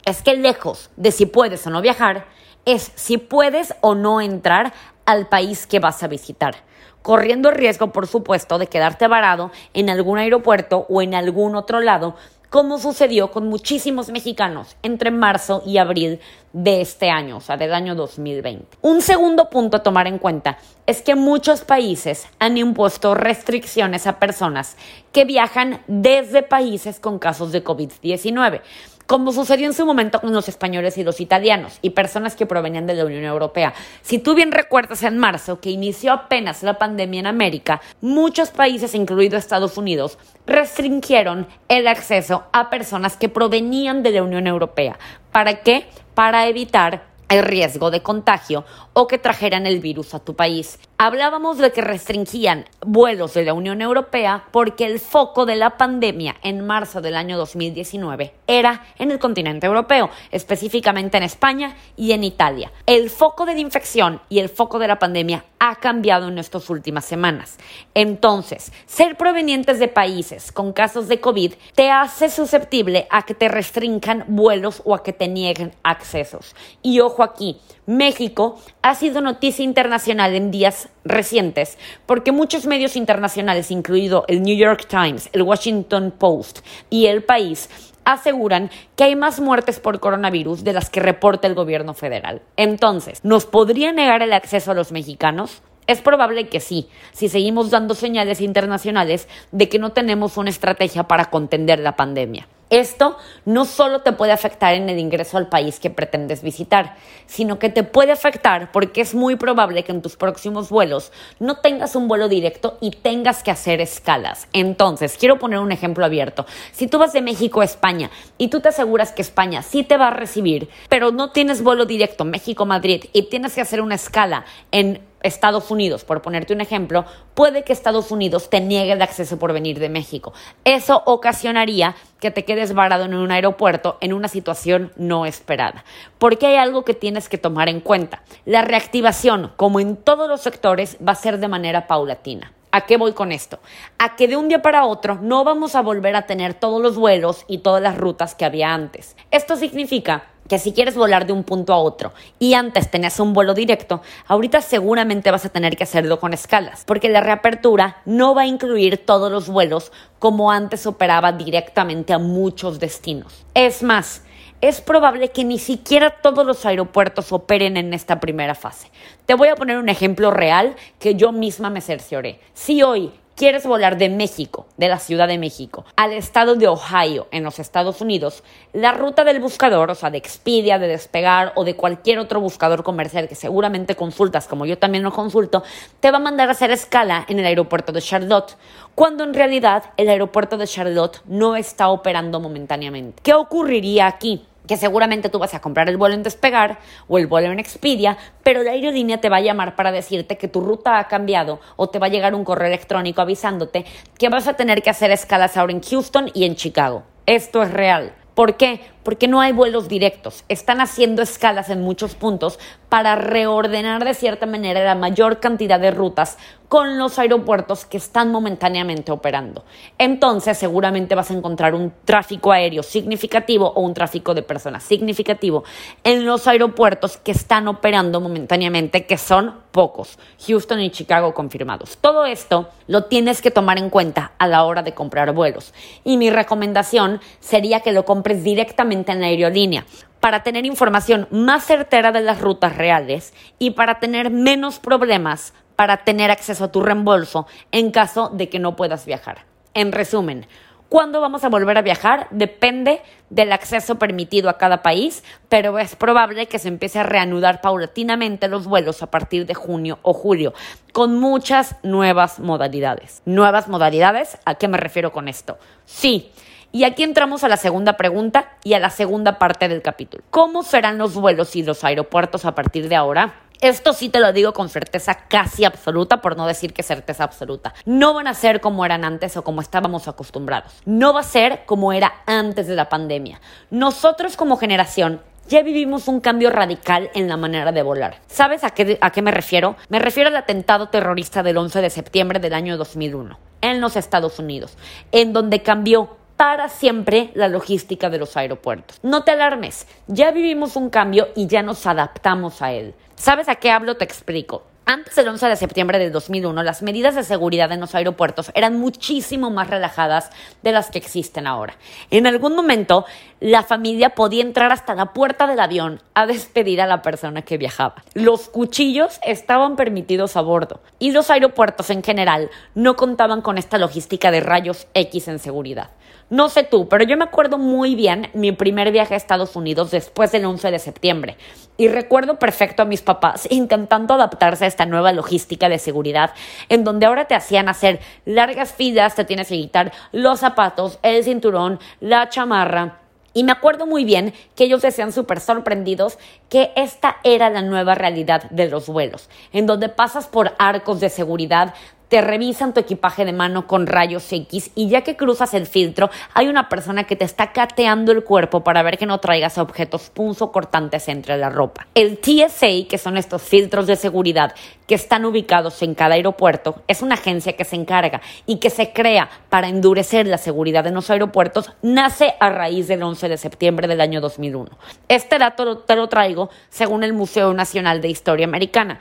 es 0.05 0.21
que 0.21 0.35
lejos 0.35 0.89
de 0.97 1.11
si 1.11 1.25
puedes 1.25 1.65
o 1.65 1.69
no 1.69 1.81
viajar, 1.81 2.25
es 2.65 2.91
si 2.95 3.17
puedes 3.17 3.75
o 3.81 3.95
no 3.95 4.21
entrar 4.21 4.73
al 5.05 5.27
país 5.27 5.67
que 5.67 5.79
vas 5.79 6.03
a 6.03 6.07
visitar 6.07 6.55
corriendo 7.03 7.49
el 7.49 7.55
riesgo, 7.55 7.91
por 7.91 8.07
supuesto, 8.07 8.57
de 8.57 8.67
quedarte 8.67 9.07
varado 9.07 9.51
en 9.73 9.89
algún 9.91 10.17
aeropuerto 10.17 10.87
o 10.89 11.01
en 11.01 11.13
algún 11.13 11.55
otro 11.55 11.81
lado 11.81 12.15
como 12.53 12.77
sucedió 12.77 13.31
con 13.31 13.47
muchísimos 13.47 14.09
mexicanos 14.09 14.75
entre 14.83 15.09
marzo 15.09 15.63
y 15.65 15.79
abril 15.79 16.19
de 16.53 16.81
este 16.81 17.09
año, 17.09 17.37
o 17.37 17.41
sea, 17.41 17.57
del 17.57 17.73
año 17.73 17.95
2020. 17.95 18.77
Un 18.83 19.01
segundo 19.01 19.49
punto 19.49 19.77
a 19.77 19.81
tomar 19.81 20.05
en 20.05 20.19
cuenta 20.19 20.59
es 20.85 21.01
que 21.01 21.15
muchos 21.15 21.61
países 21.61 22.27
han 22.37 22.59
impuesto 22.59 23.15
restricciones 23.15 24.05
a 24.05 24.19
personas 24.19 24.77
que 25.11 25.25
viajan 25.25 25.81
desde 25.87 26.43
países 26.43 26.99
con 26.99 27.17
casos 27.17 27.51
de 27.51 27.63
COVID-19 27.63 28.61
como 29.07 29.31
sucedió 29.31 29.67
en 29.67 29.73
su 29.73 29.85
momento 29.85 30.19
con 30.21 30.33
los 30.33 30.49
españoles 30.49 30.97
y 30.97 31.03
los 31.03 31.19
italianos 31.19 31.79
y 31.81 31.91
personas 31.91 32.35
que 32.35 32.45
provenían 32.45 32.87
de 32.87 32.95
la 32.95 33.05
Unión 33.05 33.23
Europea. 33.23 33.73
Si 34.01 34.19
tú 34.19 34.35
bien 34.35 34.51
recuerdas 34.51 35.03
en 35.03 35.17
marzo 35.17 35.59
que 35.59 35.69
inició 35.69 36.13
apenas 36.13 36.63
la 36.63 36.77
pandemia 36.77 37.21
en 37.21 37.27
América, 37.27 37.81
muchos 38.01 38.51
países, 38.51 38.95
incluido 38.95 39.37
Estados 39.37 39.77
Unidos, 39.77 40.17
restringieron 40.45 41.47
el 41.69 41.87
acceso 41.87 42.43
a 42.51 42.69
personas 42.69 43.17
que 43.17 43.29
provenían 43.29 44.03
de 44.03 44.11
la 44.11 44.23
Unión 44.23 44.47
Europea. 44.47 44.97
¿Para 45.31 45.61
qué? 45.61 45.85
Para 46.13 46.47
evitar 46.47 47.12
el 47.33 47.43
riesgo 47.43 47.89
de 47.89 48.03
contagio 48.03 48.63
o 48.93 49.07
que 49.07 49.17
trajeran 49.17 49.65
el 49.65 49.79
virus 49.79 50.13
a 50.13 50.19
tu 50.19 50.35
país. 50.35 50.79
Hablábamos 50.99 51.57
de 51.57 51.71
que 51.71 51.81
restringían 51.81 52.65
vuelos 52.85 53.33
de 53.33 53.43
la 53.43 53.53
Unión 53.53 53.81
Europea 53.81 54.45
porque 54.51 54.85
el 54.85 54.99
foco 54.99 55.45
de 55.45 55.55
la 55.55 55.71
pandemia 55.71 56.35
en 56.43 56.65
marzo 56.65 57.01
del 57.01 57.15
año 57.15 57.37
2019 57.37 58.33
era 58.45 58.85
en 58.99 59.09
el 59.09 59.17
continente 59.17 59.65
europeo, 59.65 60.11
específicamente 60.31 61.17
en 61.17 61.23
España 61.23 61.75
y 61.97 62.11
en 62.11 62.23
Italia. 62.23 62.71
El 62.85 63.09
foco 63.09 63.45
de 63.45 63.55
la 63.55 63.61
infección 63.61 64.21
y 64.29 64.39
el 64.39 64.49
foco 64.49 64.77
de 64.77 64.87
la 64.87 64.99
pandemia 64.99 65.43
ha 65.59 65.75
cambiado 65.75 66.27
en 66.27 66.37
estas 66.37 66.69
últimas 66.69 67.05
semanas. 67.05 67.57
Entonces, 67.93 68.73
ser 68.85 69.15
provenientes 69.15 69.79
de 69.79 69.87
países 69.87 70.51
con 70.51 70.73
casos 70.73 71.07
de 71.07 71.21
COVID 71.21 71.53
te 71.73 71.89
hace 71.89 72.29
susceptible 72.29 73.07
a 73.09 73.21
que 73.21 73.33
te 73.33 73.47
restrinjan 73.47 74.25
vuelos 74.27 74.81
o 74.83 74.93
a 74.93 75.03
que 75.03 75.13
te 75.13 75.29
nieguen 75.29 75.73
accesos. 75.81 76.53
Y 76.81 76.99
ojo 76.99 77.22
aquí, 77.23 77.57
México 77.85 78.57
ha 78.81 78.95
sido 78.95 79.21
noticia 79.21 79.63
internacional 79.63 80.35
en 80.35 80.51
días 80.51 80.89
recientes 81.03 81.77
porque 82.05 82.31
muchos 82.31 82.65
medios 82.65 82.95
internacionales, 82.95 83.71
incluido 83.71 84.25
el 84.27 84.41
New 84.41 84.57
York 84.57 84.87
Times, 84.87 85.29
el 85.33 85.41
Washington 85.41 86.13
Post 86.17 86.59
y 86.89 87.07
El 87.07 87.23
País, 87.23 87.69
aseguran 88.05 88.69
que 88.95 89.05
hay 89.05 89.15
más 89.15 89.39
muertes 89.39 89.79
por 89.79 89.99
coronavirus 89.99 90.63
de 90.63 90.73
las 90.73 90.89
que 90.89 90.99
reporta 90.99 91.47
el 91.47 91.55
gobierno 91.55 91.93
federal. 91.93 92.41
Entonces, 92.57 93.23
¿nos 93.23 93.45
podría 93.45 93.91
negar 93.91 94.21
el 94.21 94.33
acceso 94.33 94.71
a 94.71 94.75
los 94.75 94.91
mexicanos? 94.91 95.61
Es 95.87 96.01
probable 96.01 96.47
que 96.47 96.59
sí, 96.59 96.87
si 97.11 97.27
seguimos 97.27 97.69
dando 97.69 97.93
señales 97.93 98.39
internacionales 98.39 99.27
de 99.51 99.67
que 99.67 99.79
no 99.79 99.91
tenemos 99.91 100.37
una 100.37 100.49
estrategia 100.49 101.03
para 101.03 101.25
contender 101.25 101.79
la 101.79 101.95
pandemia. 101.95 102.47
Esto 102.69 103.17
no 103.45 103.65
solo 103.65 104.01
te 104.01 104.13
puede 104.13 104.31
afectar 104.31 104.73
en 104.73 104.89
el 104.89 104.97
ingreso 104.97 105.37
al 105.37 105.49
país 105.49 105.79
que 105.79 105.89
pretendes 105.89 106.41
visitar, 106.41 106.95
sino 107.27 107.59
que 107.59 107.69
te 107.69 107.83
puede 107.83 108.11
afectar 108.11 108.71
porque 108.71 109.01
es 109.01 109.13
muy 109.13 109.35
probable 109.35 109.83
que 109.83 109.91
en 109.91 110.01
tus 110.01 110.15
próximos 110.15 110.69
vuelos 110.69 111.11
no 111.39 111.57
tengas 111.57 111.95
un 111.95 112.07
vuelo 112.07 112.29
directo 112.29 112.77
y 112.81 112.91
tengas 112.91 113.43
que 113.43 113.51
hacer 113.51 113.81
escalas. 113.81 114.47
Entonces, 114.53 115.17
quiero 115.19 115.39
poner 115.39 115.59
un 115.59 115.71
ejemplo 115.71 116.05
abierto. 116.05 116.45
Si 116.71 116.87
tú 116.87 116.97
vas 116.97 117.13
de 117.13 117.21
México 117.21 117.61
a 117.61 117.65
España 117.65 118.09
y 118.37 118.47
tú 118.47 118.59
te 118.59 118.69
aseguras 118.69 119.11
que 119.11 119.21
España 119.21 119.61
sí 119.61 119.83
te 119.83 119.97
va 119.97 120.07
a 120.07 120.11
recibir, 120.11 120.69
pero 120.89 121.11
no 121.11 121.31
tienes 121.31 121.61
vuelo 121.61 121.85
directo 121.85 122.25
México-Madrid 122.25 123.05
y 123.13 123.23
tienes 123.23 123.53
que 123.53 123.61
hacer 123.61 123.81
una 123.81 123.95
escala 123.95 124.45
en 124.71 125.01
Estados 125.23 125.71
Unidos, 125.71 126.03
por 126.03 126.21
ponerte 126.21 126.53
un 126.53 126.61
ejemplo, 126.61 127.05
puede 127.33 127.63
que 127.63 127.73
Estados 127.73 128.11
Unidos 128.11 128.49
te 128.49 128.61
niegue 128.61 128.91
el 128.91 129.01
acceso 129.01 129.39
por 129.39 129.53
venir 129.53 129.79
de 129.79 129.89
México. 129.89 130.33
Eso 130.65 131.01
ocasionaría 131.05 131.95
que 132.19 132.31
te 132.31 132.45
quedes 132.45 132.73
varado 132.73 133.05
en 133.05 133.15
un 133.15 133.31
aeropuerto 133.31 133.97
en 134.01 134.13
una 134.13 134.27
situación 134.27 134.91
no 134.95 135.25
esperada. 135.25 135.83
Porque 136.19 136.47
hay 136.47 136.55
algo 136.57 136.85
que 136.85 136.93
tienes 136.93 137.29
que 137.29 137.37
tomar 137.37 137.69
en 137.69 137.79
cuenta. 137.79 138.21
La 138.45 138.61
reactivación, 138.61 139.51
como 139.55 139.79
en 139.79 139.95
todos 139.95 140.29
los 140.29 140.41
sectores, 140.41 140.97
va 141.05 141.13
a 141.13 141.15
ser 141.15 141.39
de 141.39 141.47
manera 141.47 141.87
paulatina. 141.87 142.53
¿A 142.75 142.87
qué 142.87 142.97
voy 142.97 143.13
con 143.13 143.31
esto? 143.31 143.59
A 143.99 144.15
que 144.15 144.27
de 144.27 144.35
un 144.35 144.47
día 144.47 144.63
para 144.63 144.85
otro 144.85 145.19
no 145.21 145.43
vamos 145.43 145.75
a 145.75 145.81
volver 145.81 146.15
a 146.15 146.25
tener 146.25 146.55
todos 146.55 146.81
los 146.81 146.97
vuelos 146.97 147.45
y 147.47 147.59
todas 147.59 147.83
las 147.83 147.95
rutas 147.95 148.33
que 148.33 148.45
había 148.45 148.73
antes. 148.73 149.15
Esto 149.29 149.55
significa 149.55 150.23
que 150.53 150.59
si 150.59 150.71
quieres 150.71 150.93
volar 150.93 151.25
de 151.25 151.33
un 151.33 151.43
punto 151.43 151.73
a 151.73 151.79
otro 151.79 152.13
y 152.37 152.53
antes 152.53 152.91
tenías 152.91 153.19
un 153.19 153.33
vuelo 153.33 153.55
directo, 153.55 154.03
ahorita 154.27 154.61
seguramente 154.61 155.31
vas 155.31 155.45
a 155.45 155.49
tener 155.49 155.75
que 155.75 155.83
hacerlo 155.83 156.19
con 156.19 156.31
escalas, 156.31 156.83
porque 156.85 157.09
la 157.09 157.21
reapertura 157.21 158.03
no 158.05 158.35
va 158.35 158.43
a 158.43 158.45
incluir 158.45 159.03
todos 159.03 159.31
los 159.31 159.49
vuelos 159.49 159.91
como 160.19 160.51
antes 160.51 160.85
operaba 160.85 161.31
directamente 161.31 162.13
a 162.13 162.19
muchos 162.19 162.79
destinos. 162.79 163.47
Es 163.55 163.81
más, 163.81 164.21
es 164.61 164.79
probable 164.79 165.29
que 165.29 165.43
ni 165.43 165.57
siquiera 165.57 166.21
todos 166.21 166.45
los 166.45 166.67
aeropuertos 166.67 167.31
operen 167.31 167.75
en 167.75 167.91
esta 167.91 168.19
primera 168.19 168.53
fase. 168.53 168.91
Te 169.25 169.33
voy 169.33 169.47
a 169.47 169.55
poner 169.55 169.79
un 169.79 169.89
ejemplo 169.89 170.29
real 170.29 170.75
que 170.99 171.15
yo 171.15 171.31
misma 171.31 171.71
me 171.71 171.81
cercioré. 171.81 172.39
Si 172.53 172.83
hoy 172.83 173.11
quieres 173.35 173.65
volar 173.65 173.97
de 173.97 174.09
México, 174.09 174.67
de 174.77 174.87
la 174.87 174.99
Ciudad 174.99 175.27
de 175.27 175.37
México, 175.37 175.85
al 175.95 176.13
estado 176.13 176.55
de 176.55 176.67
Ohio, 176.67 177.27
en 177.31 177.43
los 177.43 177.59
Estados 177.59 178.01
Unidos, 178.01 178.43
la 178.73 178.91
ruta 178.91 179.23
del 179.23 179.39
buscador, 179.39 179.91
o 179.91 179.95
sea, 179.95 180.09
de 180.09 180.17
Expedia, 180.17 180.79
de 180.79 180.87
Despegar 180.87 181.53
o 181.55 181.63
de 181.63 181.75
cualquier 181.75 182.19
otro 182.19 182.39
buscador 182.39 182.83
comercial 182.83 183.27
que 183.27 183.35
seguramente 183.35 183.95
consultas, 183.95 184.47
como 184.47 184.65
yo 184.65 184.77
también 184.77 185.03
lo 185.03 185.11
consulto, 185.11 185.63
te 185.99 186.11
va 186.11 186.17
a 186.17 186.21
mandar 186.21 186.49
a 186.49 186.51
hacer 186.51 186.71
escala 186.71 187.25
en 187.27 187.39
el 187.39 187.45
aeropuerto 187.45 187.91
de 187.91 188.01
Charlotte, 188.01 188.55
cuando 188.95 189.23
en 189.23 189.33
realidad 189.33 189.85
el 189.97 190.09
aeropuerto 190.09 190.57
de 190.57 190.67
Charlotte 190.67 191.21
no 191.25 191.55
está 191.55 191.89
operando 191.89 192.39
momentáneamente. 192.39 193.21
¿Qué 193.23 193.33
ocurriría 193.33 194.07
aquí? 194.07 194.45
Que 194.67 194.77
seguramente 194.77 195.29
tú 195.29 195.39
vas 195.39 195.53
a 195.53 195.61
comprar 195.61 195.89
el 195.89 195.97
vuelo 195.97 196.15
en 196.15 196.23
Despegar 196.23 196.79
o 197.07 197.17
el 197.17 197.27
vuelo 197.27 197.51
en 197.51 197.59
Expedia, 197.59 198.17
pero 198.43 198.63
la 198.63 198.71
aerolínea 198.71 199.19
te 199.19 199.29
va 199.29 199.37
a 199.37 199.41
llamar 199.41 199.75
para 199.75 199.91
decirte 199.91 200.37
que 200.37 200.47
tu 200.47 200.61
ruta 200.61 200.99
ha 200.99 201.07
cambiado 201.07 201.59
o 201.75 201.89
te 201.89 201.99
va 201.99 202.07
a 202.07 202.09
llegar 202.09 202.35
un 202.35 202.43
correo 202.43 202.67
electrónico 202.67 203.21
avisándote 203.21 203.85
que 204.17 204.29
vas 204.29 204.47
a 204.47 204.53
tener 204.53 204.81
que 204.81 204.89
hacer 204.89 205.11
escalas 205.11 205.57
ahora 205.57 205.73
en 205.73 205.81
Houston 205.81 206.31
y 206.33 206.45
en 206.45 206.55
Chicago. 206.55 207.03
Esto 207.25 207.63
es 207.63 207.71
real. 207.71 208.13
¿Por 208.35 208.57
qué? 208.57 208.81
Porque 209.03 209.27
no 209.27 209.41
hay 209.41 209.51
vuelos 209.51 209.87
directos. 209.87 210.43
Están 210.47 210.81
haciendo 210.81 211.21
escalas 211.21 211.69
en 211.69 211.81
muchos 211.81 212.15
puntos 212.15 212.59
para 212.89 213.15
reordenar 213.15 214.05
de 214.05 214.13
cierta 214.13 214.45
manera 214.45 214.83
la 214.83 214.95
mayor 214.95 215.39
cantidad 215.39 215.79
de 215.79 215.91
rutas 215.91 216.37
con 216.73 216.97
los 216.97 217.19
aeropuertos 217.19 217.85
que 217.85 217.97
están 217.97 218.31
momentáneamente 218.31 219.11
operando. 219.11 219.63
Entonces 219.99 220.57
seguramente 220.57 221.13
vas 221.13 221.29
a 221.29 221.35
encontrar 221.35 221.75
un 221.75 221.93
tráfico 222.03 222.51
aéreo 222.51 222.81
significativo 222.81 223.71
o 223.75 223.81
un 223.81 223.93
tráfico 223.93 224.33
de 224.33 224.41
personas 224.41 224.81
significativo 224.81 225.63
en 226.03 226.25
los 226.25 226.47
aeropuertos 226.47 227.17
que 227.17 227.31
están 227.31 227.67
operando 227.67 228.19
momentáneamente, 228.21 229.05
que 229.05 229.19
son 229.19 229.53
pocos, 229.71 230.17
Houston 230.47 230.79
y 230.79 230.91
Chicago 230.91 231.33
confirmados. 231.33 231.97
Todo 231.97 232.25
esto 232.25 232.69
lo 232.87 233.05
tienes 233.05 233.41
que 233.41 233.51
tomar 233.51 233.77
en 233.77 233.89
cuenta 233.89 234.31
a 234.37 234.47
la 234.47 234.63
hora 234.63 234.81
de 234.81 234.93
comprar 234.93 235.31
vuelos. 235.33 235.73
Y 236.03 236.17
mi 236.17 236.29
recomendación 236.29 237.21
sería 237.39 237.81
que 237.81 237.91
lo 237.91 238.05
compres 238.05 238.43
directamente 238.43 238.92
en 238.93 239.21
la 239.21 239.27
aerolínea 239.27 239.85
para 240.19 240.41
tener 240.41 240.65
información 240.65 241.27
más 241.31 241.65
certera 241.65 242.13
de 242.13 242.21
las 242.21 242.39
rutas 242.39 242.77
reales 242.77 243.33
y 243.59 243.71
para 243.71 243.99
tener 243.99 244.29
menos 244.29 244.79
problemas 244.79 245.53
para 245.75 245.97
tener 246.05 246.31
acceso 246.31 246.65
a 246.65 246.71
tu 246.71 246.81
reembolso 246.81 247.47
en 247.71 247.91
caso 247.91 248.29
de 248.29 248.49
que 248.49 248.59
no 248.59 248.75
puedas 248.75 249.05
viajar. 249.05 249.45
En 249.73 249.91
resumen, 249.91 250.45
¿cuándo 250.87 251.19
vamos 251.19 251.43
a 251.43 251.49
volver 251.49 251.77
a 251.77 251.81
viajar? 251.81 252.27
Depende 252.31 253.01
del 253.29 253.51
acceso 253.51 253.95
permitido 253.97 254.49
a 254.49 254.57
cada 254.57 254.83
país, 254.83 255.23
pero 255.49 255.79
es 255.79 255.95
probable 255.95 256.45
que 256.45 256.59
se 256.59 256.67
empiece 256.67 256.99
a 256.99 257.03
reanudar 257.03 257.61
paulatinamente 257.61 258.47
los 258.47 258.65
vuelos 258.65 259.01
a 259.01 259.11
partir 259.11 259.45
de 259.45 259.55
junio 259.55 259.99
o 260.03 260.13
julio, 260.13 260.53
con 260.91 261.19
muchas 261.19 261.75
nuevas 261.83 262.39
modalidades. 262.39 263.23
¿Nuevas 263.25 263.67
modalidades? 263.67 264.37
¿A 264.45 264.55
qué 264.55 264.67
me 264.67 264.77
refiero 264.77 265.11
con 265.11 265.27
esto? 265.27 265.57
Sí. 265.85 266.31
Y 266.75 266.85
aquí 266.85 267.03
entramos 267.03 267.43
a 267.43 267.47
la 267.49 267.57
segunda 267.57 267.97
pregunta 267.97 268.49
y 268.63 268.73
a 268.73 268.79
la 268.79 268.89
segunda 268.89 269.37
parte 269.37 269.67
del 269.67 269.83
capítulo. 269.83 270.23
¿Cómo 270.31 270.63
serán 270.63 270.97
los 270.97 271.13
vuelos 271.13 271.55
y 271.55 271.61
los 271.61 271.83
aeropuertos 271.83 272.45
a 272.45 272.55
partir 272.55 272.89
de 272.89 272.95
ahora? 272.95 273.35
Esto 273.61 273.93
sí 273.93 274.09
te 274.09 274.19
lo 274.19 274.33
digo 274.33 274.53
con 274.53 274.69
certeza 274.69 275.13
casi 275.29 275.65
absoluta, 275.65 276.19
por 276.19 276.35
no 276.35 276.47
decir 276.47 276.73
que 276.73 276.81
certeza 276.81 277.25
absoluta. 277.25 277.75
No 277.85 278.15
van 278.15 278.25
a 278.25 278.33
ser 278.33 278.59
como 278.59 278.83
eran 278.85 279.05
antes 279.05 279.37
o 279.37 279.43
como 279.43 279.61
estábamos 279.61 280.07
acostumbrados. 280.07 280.81
No 280.83 281.13
va 281.13 281.19
a 281.19 281.23
ser 281.23 281.63
como 281.67 281.93
era 281.93 282.11
antes 282.25 282.65
de 282.65 282.75
la 282.75 282.89
pandemia. 282.89 283.39
Nosotros 283.69 284.35
como 284.35 284.57
generación 284.57 285.21
ya 285.47 285.61
vivimos 285.61 286.07
un 286.07 286.21
cambio 286.21 286.49
radical 286.49 287.11
en 287.13 287.27
la 287.27 287.37
manera 287.37 287.71
de 287.71 287.83
volar. 287.83 288.17
¿Sabes 288.25 288.63
a 288.63 288.71
qué, 288.71 288.97
a 288.99 289.11
qué 289.11 289.21
me 289.21 289.29
refiero? 289.29 289.75
Me 289.89 289.99
refiero 289.99 290.29
al 290.29 290.37
atentado 290.37 290.89
terrorista 290.89 291.43
del 291.43 291.57
11 291.57 291.81
de 291.81 291.89
septiembre 291.91 292.39
del 292.39 292.55
año 292.55 292.77
2001 292.77 293.37
en 293.61 293.79
los 293.79 293.95
Estados 293.95 294.39
Unidos, 294.39 294.75
en 295.11 295.33
donde 295.33 295.61
cambió 295.61 296.17
para 296.37 296.69
siempre 296.69 297.31
la 297.33 297.47
logística 297.47 298.09
de 298.09 298.17
los 298.17 298.35
aeropuertos. 298.37 298.99
No 299.03 299.23
te 299.23 299.31
alarmes, 299.31 299.87
ya 300.07 300.31
vivimos 300.31 300.75
un 300.75 300.89
cambio 300.89 301.29
y 301.35 301.47
ya 301.47 301.63
nos 301.63 301.85
adaptamos 301.85 302.61
a 302.61 302.71
él. 302.71 302.93
¿Sabes 303.15 303.49
a 303.49 303.55
qué 303.55 303.71
hablo? 303.71 303.95
Te 303.95 304.05
explico. 304.05 304.63
Antes 304.85 305.15
del 305.15 305.29
11 305.29 305.47
de 305.47 305.55
septiembre 305.55 305.97
de 305.97 306.09
2001, 306.09 306.61
las 306.61 306.81
medidas 306.81 307.15
de 307.15 307.23
seguridad 307.23 307.71
en 307.71 307.79
los 307.79 307.95
aeropuertos 307.95 308.51
eran 308.53 308.77
muchísimo 308.77 309.49
más 309.49 309.69
relajadas 309.69 310.29
de 310.61 310.73
las 310.73 310.91
que 310.91 310.97
existen 310.97 311.47
ahora. 311.47 311.77
En 312.11 312.27
algún 312.27 312.53
momento, 312.53 313.05
la 313.39 313.63
familia 313.63 314.09
podía 314.09 314.43
entrar 314.43 314.73
hasta 314.73 314.93
la 314.93 315.13
puerta 315.13 315.47
del 315.47 315.61
avión 315.61 316.01
a 316.15 316.25
despedir 316.25 316.81
a 316.81 316.87
la 316.87 317.01
persona 317.01 317.43
que 317.43 317.57
viajaba. 317.57 318.03
Los 318.13 318.49
cuchillos 318.49 319.21
estaban 319.23 319.77
permitidos 319.77 320.35
a 320.35 320.41
bordo 320.41 320.81
y 320.99 321.11
los 321.11 321.29
aeropuertos 321.29 321.89
en 321.89 322.03
general 322.03 322.49
no 322.75 322.97
contaban 322.97 323.41
con 323.41 323.57
esta 323.57 323.77
logística 323.77 324.31
de 324.31 324.41
rayos 324.41 324.87
X 324.93 325.29
en 325.29 325.39
seguridad. 325.39 325.91
No 326.33 326.49
sé 326.49 326.63
tú, 326.63 326.89
pero 326.89 327.03
yo 327.03 327.15
me 327.15 327.25
acuerdo 327.25 327.59
muy 327.59 327.93
bien 327.93 328.31
mi 328.33 328.51
primer 328.51 328.91
viaje 328.91 329.13
a 329.13 329.17
Estados 329.17 329.55
Unidos 329.55 329.91
después 329.91 330.31
del 330.31 330.45
11 330.45 330.71
de 330.71 330.79
septiembre. 330.79 331.37
Y 331.77 331.89
recuerdo 331.89 332.39
perfecto 332.39 332.81
a 332.81 332.85
mis 332.85 333.03
papás 333.03 333.47
intentando 333.51 334.15
adaptarse 334.15 334.65
a 334.65 334.67
esta 334.67 334.87
nueva 334.87 335.13
logística 335.13 335.69
de 335.69 335.77
seguridad, 335.77 336.33
en 336.69 336.83
donde 336.83 337.05
ahora 337.05 337.25
te 337.25 337.35
hacían 337.35 337.69
hacer 337.69 337.99
largas 338.25 338.73
filas, 338.73 339.13
te 339.13 339.25
tienes 339.25 339.49
que 339.49 339.57
quitar 339.57 339.93
los 340.11 340.39
zapatos, 340.39 340.97
el 341.03 341.23
cinturón, 341.23 341.79
la 341.99 342.27
chamarra. 342.29 343.01
Y 343.35 343.43
me 343.43 343.51
acuerdo 343.51 343.85
muy 343.85 344.03
bien 344.03 344.33
que 344.55 344.63
ellos 344.63 344.81
decían 344.81 345.11
súper 345.11 345.39
sorprendidos 345.39 346.17
que 346.49 346.71
esta 346.75 347.17
era 347.23 347.51
la 347.51 347.61
nueva 347.61 347.93
realidad 347.93 348.49
de 348.49 348.69
los 348.69 348.87
vuelos, 348.87 349.29
en 349.51 349.67
donde 349.67 349.87
pasas 349.87 350.25
por 350.25 350.55
arcos 350.57 350.99
de 350.99 351.09
seguridad 351.09 351.75
te 352.13 352.21
revisan 352.21 352.75
tu 352.75 352.79
equipaje 352.79 353.25
de 353.25 353.33
mano 353.33 353.65
con 353.65 353.87
rayos 353.87 354.31
X 354.31 354.69
y 354.75 354.87
ya 354.87 355.01
que 355.01 355.15
cruzas 355.15 355.55
el 355.55 355.65
filtro, 355.65 356.11
hay 356.35 356.47
una 356.47 356.69
persona 356.69 357.05
que 357.05 357.15
te 357.15 357.25
está 357.25 357.53
cateando 357.53 358.11
el 358.11 358.23
cuerpo 358.23 358.63
para 358.63 358.83
ver 358.83 358.99
que 358.99 359.07
no 359.07 359.17
traigas 359.17 359.57
objetos 359.57 360.11
punzocortantes 360.11 361.07
entre 361.07 361.37
la 361.37 361.49
ropa. 361.49 361.87
El 361.95 362.19
TSA, 362.19 362.87
que 362.87 362.99
son 362.99 363.17
estos 363.17 363.41
filtros 363.41 363.87
de 363.87 363.95
seguridad 363.95 364.53
que 364.85 364.93
están 364.93 365.25
ubicados 365.25 365.81
en 365.81 365.95
cada 365.95 366.13
aeropuerto, 366.13 366.83
es 366.87 367.01
una 367.01 367.15
agencia 367.15 367.53
que 367.53 367.65
se 367.65 367.77
encarga 367.77 368.21
y 368.45 368.57
que 368.57 368.69
se 368.69 368.93
crea 368.93 369.27
para 369.49 369.67
endurecer 369.67 370.27
la 370.27 370.37
seguridad 370.37 370.85
en 370.85 370.93
los 370.93 371.09
aeropuertos, 371.09 371.71
nace 371.81 372.35
a 372.39 372.51
raíz 372.51 372.87
del 372.87 373.01
11 373.01 373.27
de 373.27 373.37
septiembre 373.37 373.87
del 373.87 374.01
año 374.01 374.21
2001. 374.21 374.69
Este 375.07 375.39
dato 375.39 375.79
te 375.79 375.95
lo 375.95 376.09
traigo 376.09 376.51
según 376.69 377.03
el 377.03 377.13
Museo 377.13 377.55
Nacional 377.55 378.01
de 378.01 378.09
Historia 378.09 378.45
Americana. 378.45 378.99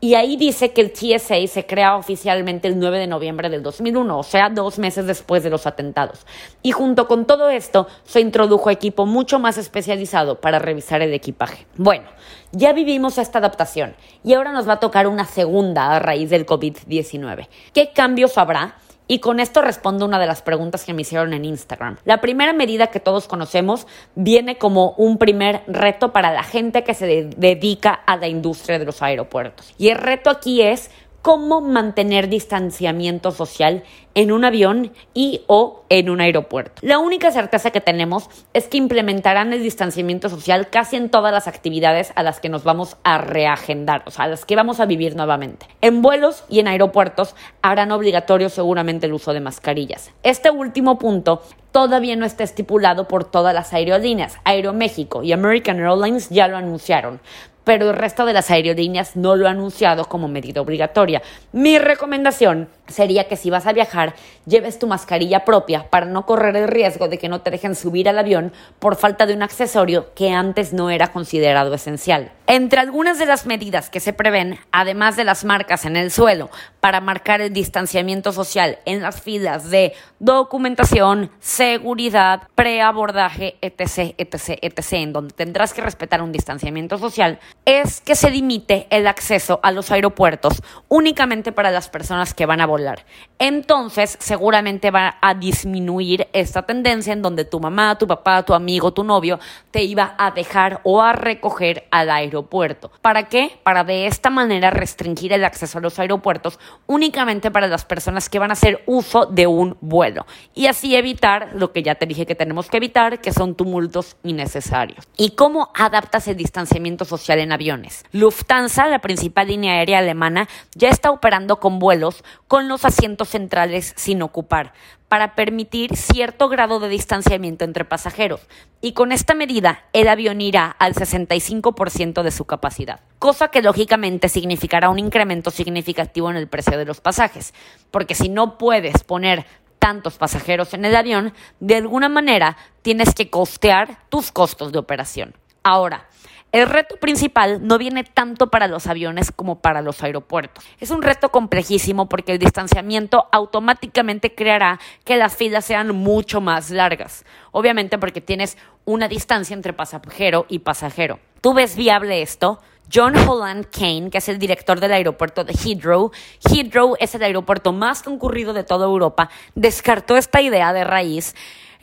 Y 0.00 0.14
ahí 0.16 0.36
dice 0.36 0.72
que 0.72 0.82
el 0.82 0.92
TSA 0.92 1.46
se 1.46 1.66
crea 1.66 1.96
oficialmente 1.96 2.68
el 2.68 2.78
9 2.78 2.98
de 2.98 3.06
noviembre 3.06 3.48
del 3.48 3.62
2001, 3.62 4.18
o 4.18 4.22
sea, 4.22 4.50
dos 4.50 4.78
meses 4.78 5.06
después 5.06 5.42
de 5.42 5.50
los 5.50 5.66
atentados. 5.66 6.26
Y 6.62 6.72
junto 6.72 7.08
con 7.08 7.24
todo 7.24 7.48
esto, 7.48 7.86
se 8.04 8.20
introdujo 8.20 8.68
equipo 8.68 9.06
mucho 9.06 9.38
más 9.38 9.56
especializado 9.56 10.40
para 10.40 10.58
revisar 10.58 11.00
el 11.00 11.14
equipaje. 11.14 11.66
Bueno, 11.76 12.04
ya 12.52 12.72
vivimos 12.72 13.16
esta 13.16 13.38
adaptación 13.38 13.96
y 14.22 14.34
ahora 14.34 14.52
nos 14.52 14.68
va 14.68 14.74
a 14.74 14.80
tocar 14.80 15.06
una 15.06 15.24
segunda 15.24 15.96
a 15.96 15.98
raíz 15.98 16.28
del 16.28 16.44
COVID-19. 16.44 17.48
¿Qué 17.72 17.90
cambios 17.92 18.36
habrá? 18.36 18.76
Y 19.06 19.18
con 19.18 19.38
esto 19.38 19.60
respondo 19.60 20.06
una 20.06 20.18
de 20.18 20.26
las 20.26 20.40
preguntas 20.40 20.84
que 20.84 20.94
me 20.94 21.02
hicieron 21.02 21.34
en 21.34 21.44
Instagram. 21.44 21.98
La 22.06 22.22
primera 22.22 22.54
medida 22.54 22.86
que 22.86 23.00
todos 23.00 23.28
conocemos 23.28 23.86
viene 24.14 24.56
como 24.56 24.92
un 24.92 25.18
primer 25.18 25.62
reto 25.66 26.12
para 26.12 26.32
la 26.32 26.42
gente 26.42 26.84
que 26.84 26.94
se 26.94 27.28
dedica 27.36 27.92
a 27.92 28.16
la 28.16 28.28
industria 28.28 28.78
de 28.78 28.86
los 28.86 29.02
aeropuertos. 29.02 29.74
Y 29.76 29.88
el 29.88 29.98
reto 29.98 30.30
aquí 30.30 30.62
es 30.62 30.90
cómo 31.24 31.62
mantener 31.62 32.28
distanciamiento 32.28 33.30
social 33.30 33.82
en 34.14 34.30
un 34.30 34.44
avión 34.44 34.92
y 35.14 35.40
o 35.46 35.84
en 35.88 36.10
un 36.10 36.20
aeropuerto. 36.20 36.82
La 36.82 36.98
única 36.98 37.30
certeza 37.30 37.70
que 37.70 37.80
tenemos 37.80 38.28
es 38.52 38.68
que 38.68 38.76
implementarán 38.76 39.54
el 39.54 39.62
distanciamiento 39.62 40.28
social 40.28 40.68
casi 40.68 40.96
en 40.96 41.08
todas 41.08 41.32
las 41.32 41.48
actividades 41.48 42.12
a 42.14 42.22
las 42.22 42.40
que 42.40 42.50
nos 42.50 42.62
vamos 42.62 42.98
a 43.04 43.16
reagendar, 43.16 44.02
o 44.04 44.10
sea, 44.10 44.26
a 44.26 44.28
las 44.28 44.44
que 44.44 44.54
vamos 44.54 44.80
a 44.80 44.84
vivir 44.84 45.16
nuevamente. 45.16 45.66
En 45.80 46.02
vuelos 46.02 46.44
y 46.50 46.60
en 46.60 46.68
aeropuertos 46.68 47.34
harán 47.62 47.90
obligatorio 47.90 48.50
seguramente 48.50 49.06
el 49.06 49.14
uso 49.14 49.32
de 49.32 49.40
mascarillas. 49.40 50.10
Este 50.24 50.50
último 50.50 50.98
punto 50.98 51.40
todavía 51.72 52.16
no 52.16 52.26
está 52.26 52.44
estipulado 52.44 53.08
por 53.08 53.24
todas 53.24 53.54
las 53.54 53.72
aerolíneas. 53.72 54.36
Aeroméxico 54.44 55.22
y 55.22 55.32
American 55.32 55.80
Airlines 55.80 56.28
ya 56.28 56.48
lo 56.48 56.58
anunciaron 56.58 57.20
pero 57.64 57.90
el 57.90 57.96
resto 57.96 58.24
de 58.26 58.32
las 58.32 58.50
aerolíneas 58.50 59.16
no 59.16 59.36
lo 59.36 59.48
ha 59.48 59.50
anunciado 59.50 60.04
como 60.04 60.28
medida 60.28 60.60
obligatoria. 60.60 61.22
Mi 61.52 61.78
recomendación 61.78 62.68
sería 62.86 63.24
que 63.24 63.36
si 63.36 63.50
vas 63.50 63.66
a 63.66 63.72
viajar, 63.72 64.14
lleves 64.46 64.78
tu 64.78 64.86
mascarilla 64.86 65.44
propia 65.44 65.88
para 65.90 66.06
no 66.06 66.26
correr 66.26 66.56
el 66.56 66.68
riesgo 66.68 67.08
de 67.08 67.18
que 67.18 67.28
no 67.28 67.40
te 67.40 67.50
dejen 67.50 67.74
subir 67.74 68.08
al 68.08 68.18
avión 68.18 68.52
por 68.78 68.96
falta 68.96 69.26
de 69.26 69.34
un 69.34 69.42
accesorio 69.42 70.12
que 70.14 70.30
antes 70.30 70.72
no 70.72 70.90
era 70.90 71.08
considerado 71.08 71.74
esencial. 71.74 72.32
Entre 72.46 72.78
algunas 72.78 73.18
de 73.18 73.24
las 73.24 73.46
medidas 73.46 73.88
que 73.88 74.00
se 74.00 74.12
prevén, 74.12 74.58
además 74.70 75.16
de 75.16 75.24
las 75.24 75.44
marcas 75.44 75.86
en 75.86 75.96
el 75.96 76.10
suelo 76.10 76.50
para 76.80 77.00
marcar 77.00 77.40
el 77.40 77.54
distanciamiento 77.54 78.32
social 78.32 78.78
en 78.84 79.00
las 79.00 79.22
filas 79.22 79.70
de 79.70 79.94
documentación, 80.18 81.30
seguridad, 81.40 82.42
preabordaje, 82.54 83.56
etc., 83.62 84.14
etc., 84.18 84.58
etc., 84.60 84.92
en 84.92 85.12
donde 85.14 85.34
tendrás 85.34 85.72
que 85.72 85.80
respetar 85.80 86.20
un 86.20 86.32
distanciamiento 86.32 86.98
social, 86.98 87.38
es 87.64 88.00
que 88.00 88.14
se 88.14 88.30
limite 88.30 88.86
el 88.90 89.06
acceso 89.06 89.58
a 89.62 89.72
los 89.72 89.90
aeropuertos 89.90 90.62
únicamente 90.88 91.52
para 91.52 91.70
las 91.70 91.88
personas 91.88 92.34
que 92.34 92.46
van 92.46 92.60
a 92.60 92.66
volar. 92.66 93.06
Entonces, 93.38 94.16
seguramente 94.20 94.90
va 94.90 95.16
a 95.20 95.34
disminuir 95.34 96.28
esta 96.32 96.62
tendencia 96.62 97.12
en 97.12 97.22
donde 97.22 97.44
tu 97.44 97.60
mamá, 97.60 97.96
tu 97.98 98.06
papá, 98.06 98.42
tu 98.42 98.54
amigo, 98.54 98.92
tu 98.92 99.02
novio 99.02 99.38
te 99.70 99.82
iba 99.82 100.14
a 100.18 100.30
dejar 100.30 100.80
o 100.84 101.02
a 101.02 101.12
recoger 101.12 101.86
al 101.90 102.10
aeropuerto. 102.10 102.90
¿Para 103.00 103.28
qué? 103.28 103.58
Para 103.62 103.82
de 103.84 104.06
esta 104.06 104.30
manera 104.30 104.70
restringir 104.70 105.32
el 105.32 105.44
acceso 105.44 105.78
a 105.78 105.80
los 105.80 105.98
aeropuertos 105.98 106.58
únicamente 106.86 107.50
para 107.50 107.66
las 107.66 107.84
personas 107.84 108.28
que 108.28 108.38
van 108.38 108.50
a 108.50 108.54
hacer 108.54 108.82
uso 108.86 109.26
de 109.26 109.46
un 109.46 109.76
vuelo 109.80 110.26
y 110.54 110.66
así 110.66 110.94
evitar 110.94 111.50
lo 111.54 111.72
que 111.72 111.82
ya 111.82 111.94
te 111.94 112.06
dije 112.06 112.26
que 112.26 112.34
tenemos 112.34 112.68
que 112.68 112.76
evitar, 112.76 113.20
que 113.20 113.32
son 113.32 113.54
tumultos 113.54 114.16
innecesarios. 114.22 115.06
¿Y 115.16 115.30
cómo 115.30 115.70
adaptas 115.74 116.28
el 116.28 116.36
distanciamiento 116.36 117.04
social 117.04 117.40
en 117.44 117.52
aviones? 117.52 118.04
Lufthansa, 118.10 118.88
la 118.88 118.98
principal 118.98 119.48
línea 119.48 119.74
aérea 119.74 120.00
alemana, 120.00 120.48
ya 120.74 120.88
está 120.88 121.10
operando 121.10 121.60
con 121.60 121.78
vuelos 121.78 122.24
con 122.48 122.68
los 122.68 122.84
asientos 122.84 123.28
centrales 123.28 123.94
sin 123.96 124.20
ocupar 124.22 124.72
para 125.08 125.36
permitir 125.36 125.96
cierto 125.96 126.48
grado 126.48 126.80
de 126.80 126.88
distanciamiento 126.88 127.64
entre 127.64 127.84
pasajeros. 127.84 128.40
Y 128.80 128.94
con 128.94 129.12
esta 129.12 129.34
medida, 129.34 129.84
el 129.92 130.08
avión 130.08 130.40
irá 130.40 130.66
al 130.66 130.94
65% 130.94 132.22
de 132.22 132.30
su 132.32 132.46
capacidad, 132.46 132.98
cosa 133.20 133.48
que 133.48 133.62
lógicamente 133.62 134.28
significará 134.28 134.88
un 134.88 134.98
incremento 134.98 135.52
significativo 135.52 136.30
en 136.30 136.36
el 136.36 136.48
precio 136.48 136.76
de 136.76 136.84
los 136.84 137.00
pasajes, 137.00 137.54
porque 137.92 138.16
si 138.16 138.28
no 138.28 138.58
puedes 138.58 139.04
poner 139.04 139.46
tantos 139.78 140.16
pasajeros 140.16 140.74
en 140.74 140.84
el 140.84 140.96
avión, 140.96 141.32
de 141.60 141.76
alguna 141.76 142.08
manera 142.08 142.56
tienes 142.82 143.14
que 143.14 143.30
costear 143.30 143.98
tus 144.08 144.32
costos 144.32 144.72
de 144.72 144.78
operación. 144.78 145.34
Ahora, 145.62 146.08
el 146.54 146.68
reto 146.68 146.96
principal 146.98 147.66
no 147.66 147.78
viene 147.78 148.04
tanto 148.04 148.48
para 148.48 148.68
los 148.68 148.86
aviones 148.86 149.32
como 149.32 149.58
para 149.58 149.82
los 149.82 150.04
aeropuertos. 150.04 150.64
Es 150.78 150.92
un 150.92 151.02
reto 151.02 151.30
complejísimo 151.30 152.08
porque 152.08 152.30
el 152.30 152.38
distanciamiento 152.38 153.26
automáticamente 153.32 154.36
creará 154.36 154.78
que 155.02 155.16
las 155.16 155.34
filas 155.34 155.64
sean 155.64 155.96
mucho 155.96 156.40
más 156.40 156.70
largas. 156.70 157.24
Obviamente 157.50 157.98
porque 157.98 158.20
tienes 158.20 158.56
una 158.84 159.08
distancia 159.08 159.52
entre 159.52 159.72
pasajero 159.72 160.46
y 160.48 160.60
pasajero. 160.60 161.18
¿Tú 161.40 161.54
ves 161.54 161.74
viable 161.74 162.22
esto? 162.22 162.60
John 162.92 163.16
Holland 163.16 163.66
Kane, 163.76 164.10
que 164.10 164.18
es 164.18 164.28
el 164.28 164.38
director 164.38 164.78
del 164.78 164.92
aeropuerto 164.92 165.42
de 165.42 165.54
Heathrow, 165.54 166.12
Heathrow 166.48 166.94
es 167.00 167.16
el 167.16 167.24
aeropuerto 167.24 167.72
más 167.72 168.04
concurrido 168.04 168.52
de 168.52 168.62
toda 168.62 168.86
Europa, 168.86 169.28
descartó 169.56 170.16
esta 170.16 170.40
idea 170.40 170.72
de 170.72 170.84
raíz 170.84 171.34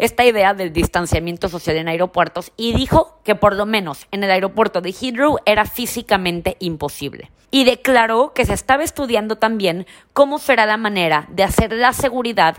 esta 0.01 0.25
idea 0.25 0.55
del 0.55 0.73
distanciamiento 0.73 1.47
social 1.47 1.77
en 1.77 1.87
aeropuertos 1.87 2.51
y 2.57 2.73
dijo 2.73 3.19
que 3.23 3.35
por 3.35 3.55
lo 3.55 3.67
menos 3.67 4.07
en 4.09 4.23
el 4.23 4.31
aeropuerto 4.31 4.81
de 4.81 4.91
Heathrow 4.91 5.37
era 5.45 5.65
físicamente 5.65 6.57
imposible. 6.59 7.29
Y 7.51 7.65
declaró 7.65 8.33
que 8.33 8.47
se 8.47 8.53
estaba 8.53 8.83
estudiando 8.83 9.35
también 9.35 9.85
cómo 10.13 10.39
será 10.39 10.65
la 10.65 10.77
manera 10.77 11.27
de 11.29 11.43
hacer 11.43 11.71
la 11.73 11.93
seguridad 11.93 12.57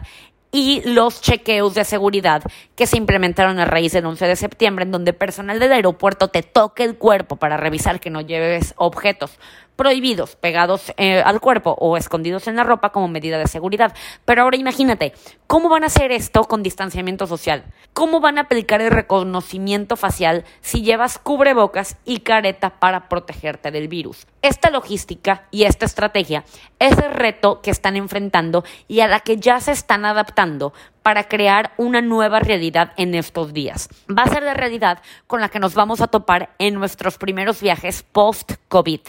y 0.53 0.83
los 0.85 1.21
chequeos 1.21 1.75
de 1.75 1.85
seguridad 1.85 2.45
que 2.77 2.87
se 2.87 2.99
implementaron 2.99 3.59
a 3.59 3.65
raíz 3.65 3.93
del 3.93 4.07
11 4.07 4.25
de 4.25 4.37
septiembre, 4.37 4.85
en 4.85 4.93
donde 4.93 5.13
personal 5.13 5.59
del 5.59 5.73
aeropuerto 5.73 6.29
te 6.29 6.45
toque 6.45 6.85
el 6.85 6.97
cuerpo 6.97 7.37
para 7.37 7.57
revisar 7.57 7.99
que 7.99 8.11
no 8.11 8.21
lleves 8.21 8.75
objetos 8.77 9.39
prohibidos 9.83 10.37
pegados 10.37 10.93
eh, 10.97 11.21
al 11.23 11.41
cuerpo 11.41 11.75
o 11.77 11.97
escondidos 11.97 12.47
en 12.47 12.55
la 12.55 12.63
ropa 12.63 12.91
como 12.91 13.09
medida 13.09 13.37
de 13.37 13.49
seguridad. 13.49 13.93
Pero 14.25 14.43
ahora 14.43 14.57
imagínate, 14.57 15.13
¿cómo 15.49 15.69
van 15.69 15.83
a 15.83 15.87
hacer 15.87 16.13
esto 16.13 16.45
con 16.45 16.63
distanciamiento 16.63 17.27
social? 17.27 17.65
¿Cómo 17.93 18.21
van 18.21 18.39
a 18.39 18.43
aplicar 18.43 18.81
el 18.81 18.93
reconocimiento 18.93 19.97
facial 19.97 20.45
si 20.61 20.83
llevas 20.83 21.19
cubrebocas 21.19 21.97
y 22.05 22.21
careta 22.21 22.79
para 22.79 23.09
protegerte 23.09 23.73
del 23.73 23.89
virus? 23.89 24.29
Esta 24.41 24.71
logística 24.71 25.49
y 25.51 25.65
esta 25.65 25.85
estrategia 25.85 26.45
es 26.79 26.97
el 26.99 27.11
reto 27.11 27.61
que 27.61 27.73
están 27.73 27.97
enfrentando 27.97 28.63
y 28.87 29.01
a 29.01 29.09
la 29.09 29.19
que 29.19 29.39
ya 29.39 29.59
se 29.59 29.73
están 29.73 30.05
adaptando 30.05 30.73
para 31.03 31.25
crear 31.25 31.73
una 31.77 32.01
nueva 32.01 32.39
realidad 32.39 32.93
en 32.97 33.17
estos 33.17 33.53
días. 33.53 33.89
Va 34.09 34.23
a 34.23 34.29
ser 34.29 34.45
la 34.45 34.55
realidad 34.55 35.03
con 35.27 35.41
la 35.41 35.49
que 35.49 35.59
nos 35.59 35.75
vamos 35.75 36.01
a 36.01 36.07
topar 36.07 36.55
en 36.61 36.75
nuestros 36.75 37.19
primeros 37.19 37.61
viajes 37.61 38.05
post-COVID. 38.05 39.01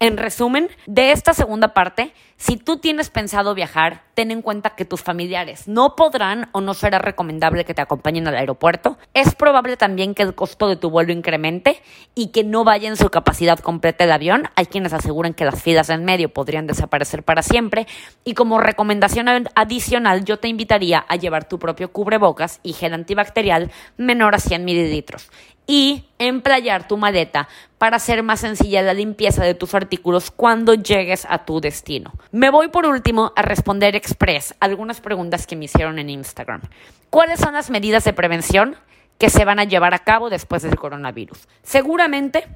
En 0.00 0.16
resumen, 0.16 0.68
de 0.86 1.12
esta 1.12 1.34
segunda 1.34 1.74
parte, 1.74 2.12
si 2.36 2.56
tú 2.56 2.78
tienes 2.78 3.10
pensado 3.10 3.54
viajar, 3.54 4.02
ten 4.14 4.30
en 4.30 4.42
cuenta 4.42 4.70
que 4.70 4.84
tus 4.84 5.02
familiares 5.02 5.68
no 5.68 5.96
podrán 5.96 6.48
o 6.52 6.60
no 6.60 6.74
será 6.74 6.98
recomendable 6.98 7.64
que 7.64 7.74
te 7.74 7.82
acompañen 7.82 8.26
al 8.26 8.36
aeropuerto. 8.36 8.98
Es 9.14 9.34
probable 9.34 9.76
también 9.76 10.14
que 10.14 10.22
el 10.22 10.34
costo 10.34 10.68
de 10.68 10.76
tu 10.76 10.90
vuelo 10.90 11.12
incremente 11.12 11.80
y 12.14 12.28
que 12.28 12.44
no 12.44 12.64
vaya 12.64 12.88
en 12.88 12.96
su 12.96 13.08
capacidad 13.08 13.58
completa 13.58 14.04
el 14.04 14.12
avión. 14.12 14.48
Hay 14.56 14.66
quienes 14.66 14.92
aseguran 14.92 15.34
que 15.34 15.44
las 15.44 15.62
filas 15.62 15.90
en 15.90 16.04
medio 16.04 16.28
podrían 16.28 16.66
desaparecer 16.66 17.22
para 17.22 17.42
siempre. 17.42 17.86
Y 18.24 18.34
como 18.34 18.60
recomendación 18.60 19.48
adicional, 19.54 20.24
yo 20.24 20.38
te 20.38 20.48
invitaría 20.48 21.04
a 21.08 21.16
llevar 21.16 21.48
tu 21.48 21.58
propio 21.58 21.92
cubrebocas 21.92 22.60
y 22.62 22.72
gel 22.72 22.94
antibacterial 22.94 23.70
menor 23.96 24.34
a 24.34 24.38
100 24.38 24.64
mililitros 24.64 25.30
y 25.66 26.04
emplayar 26.18 26.86
tu 26.86 26.96
maleta 26.96 27.48
para 27.78 27.96
hacer 27.96 28.22
más 28.22 28.40
sencilla 28.40 28.82
la 28.82 28.94
limpieza 28.94 29.44
de 29.44 29.54
tus 29.54 29.74
artículos 29.74 30.30
cuando 30.30 30.74
llegues 30.74 31.26
a 31.28 31.44
tu 31.44 31.60
destino. 31.60 32.12
Me 32.34 32.50
voy 32.50 32.66
por 32.66 32.84
último 32.84 33.32
a 33.36 33.42
responder 33.42 33.94
express 33.94 34.56
algunas 34.58 35.00
preguntas 35.00 35.46
que 35.46 35.54
me 35.54 35.66
hicieron 35.66 36.00
en 36.00 36.10
Instagram. 36.10 36.62
¿Cuáles 37.08 37.38
son 37.38 37.54
las 37.54 37.70
medidas 37.70 38.02
de 38.02 38.12
prevención 38.12 38.74
que 39.18 39.30
se 39.30 39.44
van 39.44 39.60
a 39.60 39.64
llevar 39.64 39.94
a 39.94 40.00
cabo 40.00 40.30
después 40.30 40.64
del 40.64 40.74
coronavirus? 40.74 41.46
Seguramente 41.62 42.48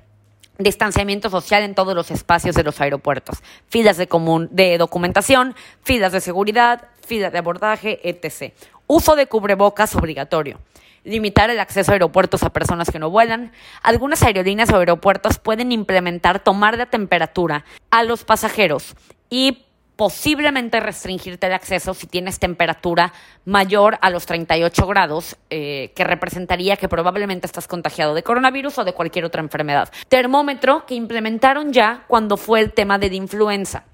distanciamiento 0.58 1.30
social 1.30 1.62
en 1.62 1.76
todos 1.76 1.94
los 1.94 2.10
espacios 2.10 2.56
de 2.56 2.64
los 2.64 2.80
aeropuertos, 2.80 3.38
filas 3.68 3.96
de, 3.98 4.08
de 4.50 4.78
documentación, 4.78 5.54
filas 5.84 6.10
de 6.10 6.22
seguridad, 6.22 6.88
filas 7.06 7.30
de 7.30 7.38
abordaje, 7.38 8.00
etc. 8.02 8.54
Uso 8.88 9.14
de 9.14 9.28
cubrebocas 9.28 9.94
obligatorio. 9.94 10.58
Limitar 11.04 11.50
el 11.50 11.60
acceso 11.60 11.92
a 11.92 11.94
aeropuertos 11.94 12.42
a 12.42 12.50
personas 12.50 12.90
que 12.90 12.98
no 12.98 13.10
vuelan. 13.10 13.52
Algunas 13.84 14.24
aerolíneas 14.24 14.72
o 14.72 14.76
aeropuertos 14.78 15.38
pueden 15.38 15.70
implementar 15.70 16.40
tomar 16.40 16.78
de 16.78 16.86
temperatura 16.86 17.64
a 17.92 18.02
los 18.02 18.24
pasajeros 18.24 18.96
y 19.30 19.66
posiblemente 19.98 20.78
restringirte 20.78 21.48
el 21.48 21.54
acceso 21.54 21.92
si 21.92 22.06
tienes 22.06 22.38
temperatura 22.38 23.12
mayor 23.44 23.98
a 24.00 24.10
los 24.10 24.26
38 24.26 24.86
grados, 24.86 25.36
eh, 25.50 25.90
que 25.96 26.04
representaría 26.04 26.76
que 26.76 26.88
probablemente 26.88 27.46
estás 27.46 27.66
contagiado 27.66 28.14
de 28.14 28.22
coronavirus 28.22 28.78
o 28.78 28.84
de 28.84 28.92
cualquier 28.92 29.24
otra 29.24 29.42
enfermedad. 29.42 29.90
Termómetro 30.06 30.86
que 30.86 30.94
implementaron 30.94 31.72
ya 31.72 32.04
cuando 32.06 32.36
fue 32.36 32.60
el 32.60 32.72
tema 32.72 33.00
de 33.00 33.08
la 33.08 33.16
influenza 33.16 33.86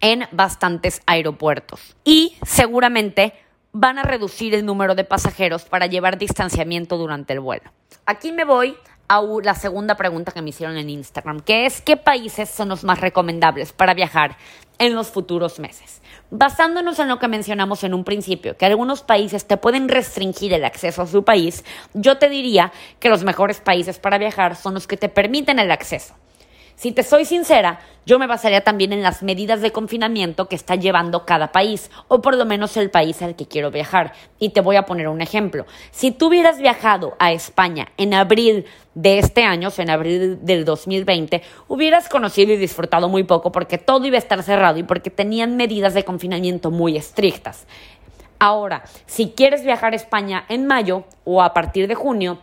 en 0.00 0.28
bastantes 0.30 1.02
aeropuertos. 1.04 1.96
Y 2.04 2.36
seguramente 2.46 3.32
van 3.72 3.98
a 3.98 4.04
reducir 4.04 4.54
el 4.54 4.64
número 4.64 4.94
de 4.94 5.02
pasajeros 5.02 5.64
para 5.64 5.86
llevar 5.86 6.16
distanciamiento 6.16 6.96
durante 6.96 7.32
el 7.32 7.40
vuelo. 7.40 7.72
Aquí 8.06 8.30
me 8.30 8.44
voy 8.44 8.76
a 9.08 9.22
la 9.42 9.54
segunda 9.54 9.96
pregunta 9.96 10.32
que 10.32 10.42
me 10.42 10.50
hicieron 10.50 10.76
en 10.76 10.90
Instagram, 10.90 11.40
que 11.40 11.66
es 11.66 11.80
¿qué 11.80 11.96
países 11.96 12.48
son 12.48 12.68
los 12.68 12.84
más 12.84 13.00
recomendables 13.00 13.72
para 13.72 13.94
viajar 13.94 14.36
en 14.78 14.94
los 14.94 15.08
futuros 15.08 15.58
meses? 15.58 16.00
Basándonos 16.30 16.98
en 16.98 17.08
lo 17.08 17.18
que 17.18 17.28
mencionamos 17.28 17.84
en 17.84 17.94
un 17.94 18.04
principio, 18.04 18.56
que 18.56 18.66
algunos 18.66 19.02
países 19.02 19.46
te 19.46 19.56
pueden 19.56 19.88
restringir 19.88 20.52
el 20.52 20.64
acceso 20.64 21.02
a 21.02 21.06
su 21.06 21.22
país, 21.22 21.64
yo 21.92 22.18
te 22.18 22.28
diría 22.28 22.72
que 22.98 23.10
los 23.10 23.24
mejores 23.24 23.60
países 23.60 23.98
para 23.98 24.18
viajar 24.18 24.56
son 24.56 24.74
los 24.74 24.86
que 24.86 24.96
te 24.96 25.08
permiten 25.08 25.58
el 25.58 25.70
acceso. 25.70 26.14
Si 26.76 26.92
te 26.92 27.02
soy 27.02 27.24
sincera, 27.24 27.80
yo 28.06 28.18
me 28.18 28.26
basaría 28.26 28.62
también 28.62 28.92
en 28.92 29.02
las 29.02 29.22
medidas 29.22 29.60
de 29.62 29.72
confinamiento 29.72 30.48
que 30.48 30.56
está 30.56 30.74
llevando 30.74 31.24
cada 31.24 31.52
país, 31.52 31.90
o 32.08 32.20
por 32.20 32.36
lo 32.36 32.44
menos 32.44 32.76
el 32.76 32.90
país 32.90 33.22
al 33.22 33.36
que 33.36 33.46
quiero 33.46 33.70
viajar. 33.70 34.12
Y 34.38 34.50
te 34.50 34.60
voy 34.60 34.76
a 34.76 34.84
poner 34.84 35.08
un 35.08 35.22
ejemplo. 35.22 35.66
Si 35.90 36.10
tú 36.10 36.26
hubieras 36.26 36.58
viajado 36.58 37.16
a 37.18 37.32
España 37.32 37.92
en 37.96 38.12
abril 38.12 38.66
de 38.94 39.18
este 39.18 39.44
año, 39.44 39.68
o 39.68 39.70
sea, 39.70 39.84
en 39.84 39.90
abril 39.90 40.38
del 40.42 40.64
2020, 40.64 41.42
hubieras 41.68 42.08
conocido 42.08 42.52
y 42.52 42.56
disfrutado 42.56 43.08
muy 43.08 43.24
poco 43.24 43.52
porque 43.52 43.78
todo 43.78 44.04
iba 44.06 44.16
a 44.16 44.18
estar 44.18 44.42
cerrado 44.42 44.78
y 44.78 44.82
porque 44.82 45.10
tenían 45.10 45.56
medidas 45.56 45.94
de 45.94 46.04
confinamiento 46.04 46.70
muy 46.70 46.96
estrictas. 46.96 47.66
Ahora, 48.38 48.84
si 49.06 49.30
quieres 49.30 49.64
viajar 49.64 49.92
a 49.92 49.96
España 49.96 50.44
en 50.48 50.66
mayo 50.66 51.04
o 51.24 51.42
a 51.42 51.54
partir 51.54 51.88
de 51.88 51.94
junio, 51.94 52.40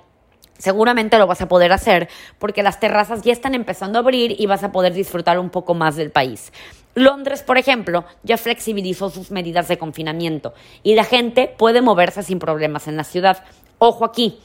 seguramente 0.62 1.17
lo 1.17 1.28
vas 1.28 1.41
a 1.41 1.47
poder 1.47 1.71
hacer 1.71 2.08
porque 2.39 2.63
las 2.63 2.80
terrazas 2.80 3.24
ya 3.24 3.34
están 3.34 3.56
empezando 3.56 3.97
a 3.97 4.02
abrir 4.02 4.39
y 4.39 4.45
vas 4.45 4.63
a 4.63 4.71
poder 4.71 4.93
disfrutar 4.93 5.39
un 5.39 5.50
poco 5.50 5.74
más 5.74 5.95
del 5.95 6.12
país. 6.12 6.54
Londres, 6.93 7.41
por 7.41 7.58
ejemplo, 7.58 8.06
ya 8.24 8.38
flexibilizó 8.38 9.10
sus 9.10 9.32
medidas 9.32 9.67
de 9.67 9.78
confinamiento 9.78 10.54
y 10.84 10.95
la 10.95 11.04
gente 11.04 11.54
puede 11.58 11.82
moverse 11.82 12.21
sin 12.21 12.39
problemas 12.39 12.88
en 12.88 12.97
la 12.97 13.04
ciudad. 13.04 13.43
Ojo 13.80 14.06
aquí, 14.06 14.39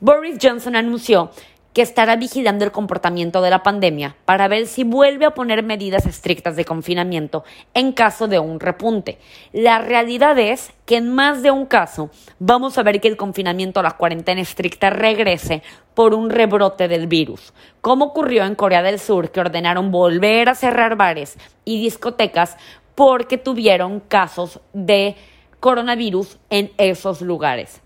Boris 0.00 0.38
Johnson 0.40 0.76
anunció 0.76 1.30
que 1.72 1.82
estará 1.82 2.16
vigilando 2.16 2.64
el 2.64 2.72
comportamiento 2.72 3.40
de 3.42 3.50
la 3.50 3.62
pandemia 3.62 4.16
para 4.24 4.48
ver 4.48 4.66
si 4.66 4.84
vuelve 4.84 5.26
a 5.26 5.34
poner 5.34 5.62
medidas 5.62 6.06
estrictas 6.06 6.56
de 6.56 6.64
confinamiento 6.64 7.44
en 7.74 7.92
caso 7.92 8.26
de 8.26 8.38
un 8.38 8.58
repunte. 8.58 9.18
La 9.52 9.78
realidad 9.78 10.38
es 10.38 10.72
que 10.86 10.96
en 10.96 11.14
más 11.14 11.42
de 11.42 11.50
un 11.50 11.66
caso 11.66 12.10
vamos 12.38 12.78
a 12.78 12.82
ver 12.82 13.00
que 13.00 13.08
el 13.08 13.16
confinamiento 13.16 13.80
o 13.80 13.82
la 13.82 13.96
cuarentena 13.96 14.40
estricta 14.40 14.90
regrese 14.90 15.62
por 15.94 16.14
un 16.14 16.30
rebrote 16.30 16.88
del 16.88 17.06
virus, 17.06 17.52
como 17.80 18.06
ocurrió 18.06 18.44
en 18.44 18.54
Corea 18.54 18.82
del 18.82 18.98
Sur, 18.98 19.30
que 19.30 19.40
ordenaron 19.40 19.90
volver 19.90 20.48
a 20.48 20.54
cerrar 20.54 20.96
bares 20.96 21.36
y 21.64 21.80
discotecas 21.80 22.56
porque 22.94 23.38
tuvieron 23.38 24.00
casos 24.00 24.60
de 24.72 25.16
coronavirus 25.60 26.38
en 26.50 26.72
esos 26.78 27.20
lugares. 27.20 27.80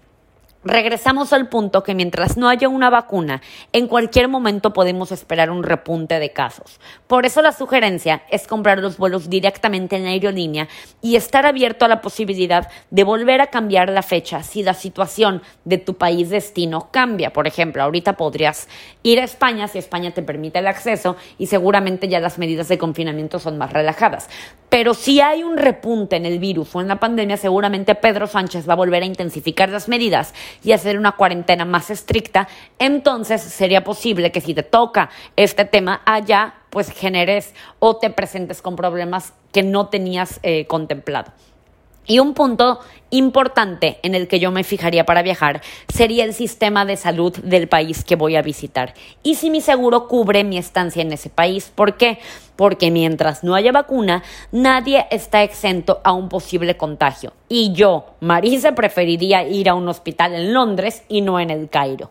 Regresamos 0.65 1.33
al 1.33 1.49
punto 1.49 1.83
que 1.83 1.93
mientras 1.93 2.37
no 2.37 2.49
haya 2.49 2.69
una 2.69 2.89
vacuna, 2.89 3.43
en 3.73 3.89
cualquier 3.89 4.29
momento 4.29 4.73
podemos 4.73 5.11
esperar 5.11 5.51
un 5.51 5.65
repunte 5.65 6.21
de 6.21 6.31
casos. 6.31 6.79
Por 7.09 7.27
eso 7.27 7.43
la 7.43 7.51
sugerencia 7.51 8.23
es 8.31 8.47
comprar 8.47 8.79
los 8.79 8.97
vuelos 8.97 9.29
directamente 9.29 9.97
en 9.97 10.05
la 10.05 10.11
aerolínea 10.11 10.69
y 11.01 11.17
estar 11.17 11.47
abierto 11.47 11.85
a 11.85 11.89
la 11.89 12.01
posibilidad 12.01 12.69
de 12.91 13.03
volver 13.03 13.41
a 13.41 13.49
cambiar 13.49 13.91
la 13.91 14.03
fecha 14.03 14.45
si 14.45 14.63
la 14.63 14.75
situación 14.75 15.43
de 15.65 15.79
tu 15.79 15.95
país 15.95 16.31
destino 16.31 16.91
cambia. 16.93 17.33
Por 17.33 17.49
ejemplo, 17.49 17.83
ahorita 17.83 18.17
podrías 18.17 18.69
ir 19.03 19.19
a 19.19 19.25
España 19.25 19.67
si 19.67 19.79
España 19.79 20.13
te 20.13 20.23
permite 20.23 20.61
el 20.61 20.69
acceso 20.69 21.17
y 21.39 21.47
seguramente 21.47 22.07
ya 22.07 22.21
las 22.21 22.39
medidas 22.39 22.69
de 22.69 22.79
confinamiento 22.79 23.41
son 23.41 23.59
más 23.59 23.73
relajadas. 23.73 24.29
Pero 24.69 24.95
si 24.95 25.21
hay 25.21 25.43
un 25.43 25.59
repunte 25.59 26.17
en 26.17 26.25
el 26.25 26.39
virus 26.39 26.75
o 26.75 26.81
en 26.81 26.89
la 26.89 26.99
pandemia, 26.99 27.37
seguramente 27.37 27.95
Pedro 27.95 28.27
Sánchez 28.27 28.67
va 28.67 28.73
a 28.73 28.77
volver 28.77 29.03
a 29.03 29.07
intensificar 29.07 29.69
las 29.69 29.87
medidas 29.87 30.33
y 30.63 30.73
hacer 30.73 30.99
una 30.99 31.13
cuarentena 31.13 31.65
más 31.65 31.91
estricta. 31.91 32.49
Entonces 32.79 33.43
sería 33.43 33.85
posible 33.85 34.33
que 34.33 34.41
si 34.41 34.55
te 34.55 34.63
toca 34.63 35.11
este 35.37 35.65
tema 35.65 36.03
allá, 36.05 36.55
pues 36.71 36.91
generes 36.91 37.55
o 37.79 37.97
te 37.97 38.11
presentes 38.11 38.63
con 38.63 38.77
problemas 38.77 39.33
que 39.53 39.63
no 39.63 39.89
tenías 39.89 40.41
eh, 40.43 40.67
contemplado. 40.67 41.33
Y 42.07 42.19
un 42.19 42.35
punto 42.35 42.81
importante 43.11 43.99
en 44.03 44.15
el 44.15 44.27
que 44.27 44.41
yo 44.41 44.51
me 44.51 44.65
fijaría 44.65 45.05
para 45.05 45.23
viajar 45.23 45.61
sería 45.89 46.25
el 46.25 46.35
sistema 46.35 46.85
de 46.85 46.97
salud 46.97 47.37
del 47.37 47.69
país 47.69 48.05
que 48.05 48.17
voy 48.17 48.37
a 48.37 48.43
visitar. 48.43 48.95
Y 49.23 49.37
si 49.37 49.51
mi 49.51 49.61
seguro 49.61 50.09
cubre 50.09 50.43
mi 50.45 50.59
estancia 50.59 51.03
en 51.03 51.13
ese 51.13 51.29
país. 51.29 51.71
¿Por 51.75 51.97
qué? 51.97 52.19
Porque 52.57 52.91
mientras 52.91 53.45
no 53.45 53.55
haya 53.55 53.71
vacuna, 53.71 54.23
nadie 54.51 55.07
está 55.11 55.43
exento 55.43 56.01
a 56.05 56.13
un 56.13 56.29
posible 56.29 56.77
contagio. 56.77 57.33
Y 57.49 57.73
yo, 57.73 58.07
Marisa, 58.21 58.75
preferiría 58.75 59.47
ir 59.47 59.69
a 59.69 59.75
un 59.75 59.89
hospital 59.89 60.35
en 60.35 60.53
Londres 60.55 61.03
y 61.09 61.21
no 61.21 61.39
en 61.39 61.51
el 61.51 61.69
Cairo. 61.69 62.11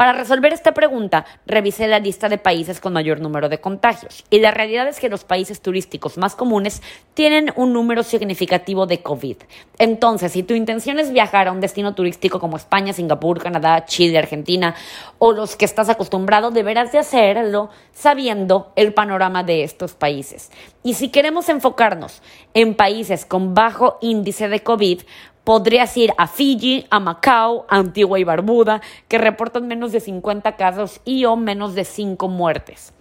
Para 0.00 0.14
resolver 0.14 0.54
esta 0.54 0.72
pregunta, 0.72 1.26
revisé 1.44 1.86
la 1.86 1.98
lista 1.98 2.30
de 2.30 2.38
países 2.38 2.80
con 2.80 2.94
mayor 2.94 3.20
número 3.20 3.50
de 3.50 3.60
contagios 3.60 4.24
y 4.30 4.38
la 4.38 4.50
realidad 4.50 4.88
es 4.88 4.98
que 4.98 5.10
los 5.10 5.24
países 5.24 5.60
turísticos 5.60 6.16
más 6.16 6.34
comunes 6.34 6.80
tienen 7.12 7.52
un 7.54 7.74
número 7.74 8.02
significativo 8.02 8.86
de 8.86 9.02
COVID. 9.02 9.36
Entonces, 9.76 10.32
si 10.32 10.42
tu 10.42 10.54
intención 10.54 10.98
es 10.98 11.12
viajar 11.12 11.48
a 11.48 11.52
un 11.52 11.60
destino 11.60 11.94
turístico 11.94 12.40
como 12.40 12.56
España, 12.56 12.94
Singapur, 12.94 13.42
Canadá, 13.42 13.84
Chile, 13.84 14.16
Argentina 14.16 14.74
o 15.18 15.32
los 15.32 15.54
que 15.54 15.66
estás 15.66 15.90
acostumbrado, 15.90 16.50
deberás 16.50 16.92
de 16.92 16.98
hacerlo 16.98 17.68
sabiendo 17.92 18.72
el 18.76 18.94
panorama 18.94 19.42
de 19.42 19.64
estos 19.64 19.92
países. 19.92 20.50
Y 20.82 20.94
si 20.94 21.10
queremos 21.10 21.50
enfocarnos 21.50 22.22
en 22.54 22.74
países 22.74 23.26
con 23.26 23.52
bajo 23.52 23.98
índice 24.00 24.48
de 24.48 24.62
COVID, 24.62 25.02
podrías 25.50 25.96
ir 25.96 26.12
a 26.16 26.28
Fiji, 26.28 26.86
a 26.90 27.00
Macao, 27.00 27.66
a 27.68 27.78
Antigua 27.78 28.20
y 28.20 28.22
Barbuda, 28.22 28.80
que 29.08 29.18
reportan 29.18 29.66
menos 29.66 29.90
de 29.90 29.98
50 29.98 30.54
casos 30.54 31.00
y 31.04 31.24
o 31.24 31.34
menos 31.34 31.74
de 31.74 31.84
5 31.84 32.28
muertes. 32.28 32.92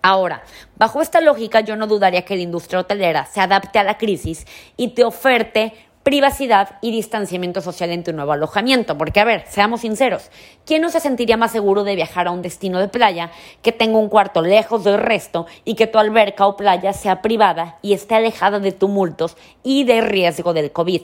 Ahora, 0.00 0.44
bajo 0.76 1.02
esta 1.02 1.20
lógica, 1.20 1.60
yo 1.60 1.76
no 1.76 1.86
dudaría 1.86 2.24
que 2.24 2.36
la 2.36 2.40
industria 2.40 2.78
hotelera 2.80 3.26
se 3.26 3.42
adapte 3.42 3.78
a 3.78 3.84
la 3.84 3.98
crisis 3.98 4.46
y 4.78 4.94
te 4.94 5.04
oferte 5.04 5.74
privacidad 6.02 6.78
y 6.80 6.90
distanciamiento 6.90 7.60
social 7.60 7.90
en 7.90 8.02
tu 8.02 8.14
nuevo 8.14 8.32
alojamiento. 8.32 8.96
Porque, 8.96 9.20
a 9.20 9.24
ver, 9.24 9.44
seamos 9.46 9.82
sinceros, 9.82 10.30
¿quién 10.64 10.80
no 10.80 10.88
se 10.88 11.00
sentiría 11.00 11.36
más 11.36 11.52
seguro 11.52 11.84
de 11.84 11.96
viajar 11.96 12.28
a 12.28 12.30
un 12.30 12.40
destino 12.40 12.80
de 12.80 12.88
playa 12.88 13.30
que 13.60 13.72
tenga 13.72 13.98
un 13.98 14.08
cuarto 14.08 14.40
lejos 14.40 14.84
del 14.84 14.96
resto 14.96 15.44
y 15.66 15.74
que 15.74 15.86
tu 15.86 15.98
alberca 15.98 16.46
o 16.46 16.56
playa 16.56 16.94
sea 16.94 17.20
privada 17.20 17.76
y 17.82 17.92
esté 17.92 18.14
alejada 18.14 18.58
de 18.58 18.72
tumultos 18.72 19.36
y 19.62 19.84
de 19.84 20.00
riesgo 20.00 20.54
del 20.54 20.72
COVID? 20.72 21.02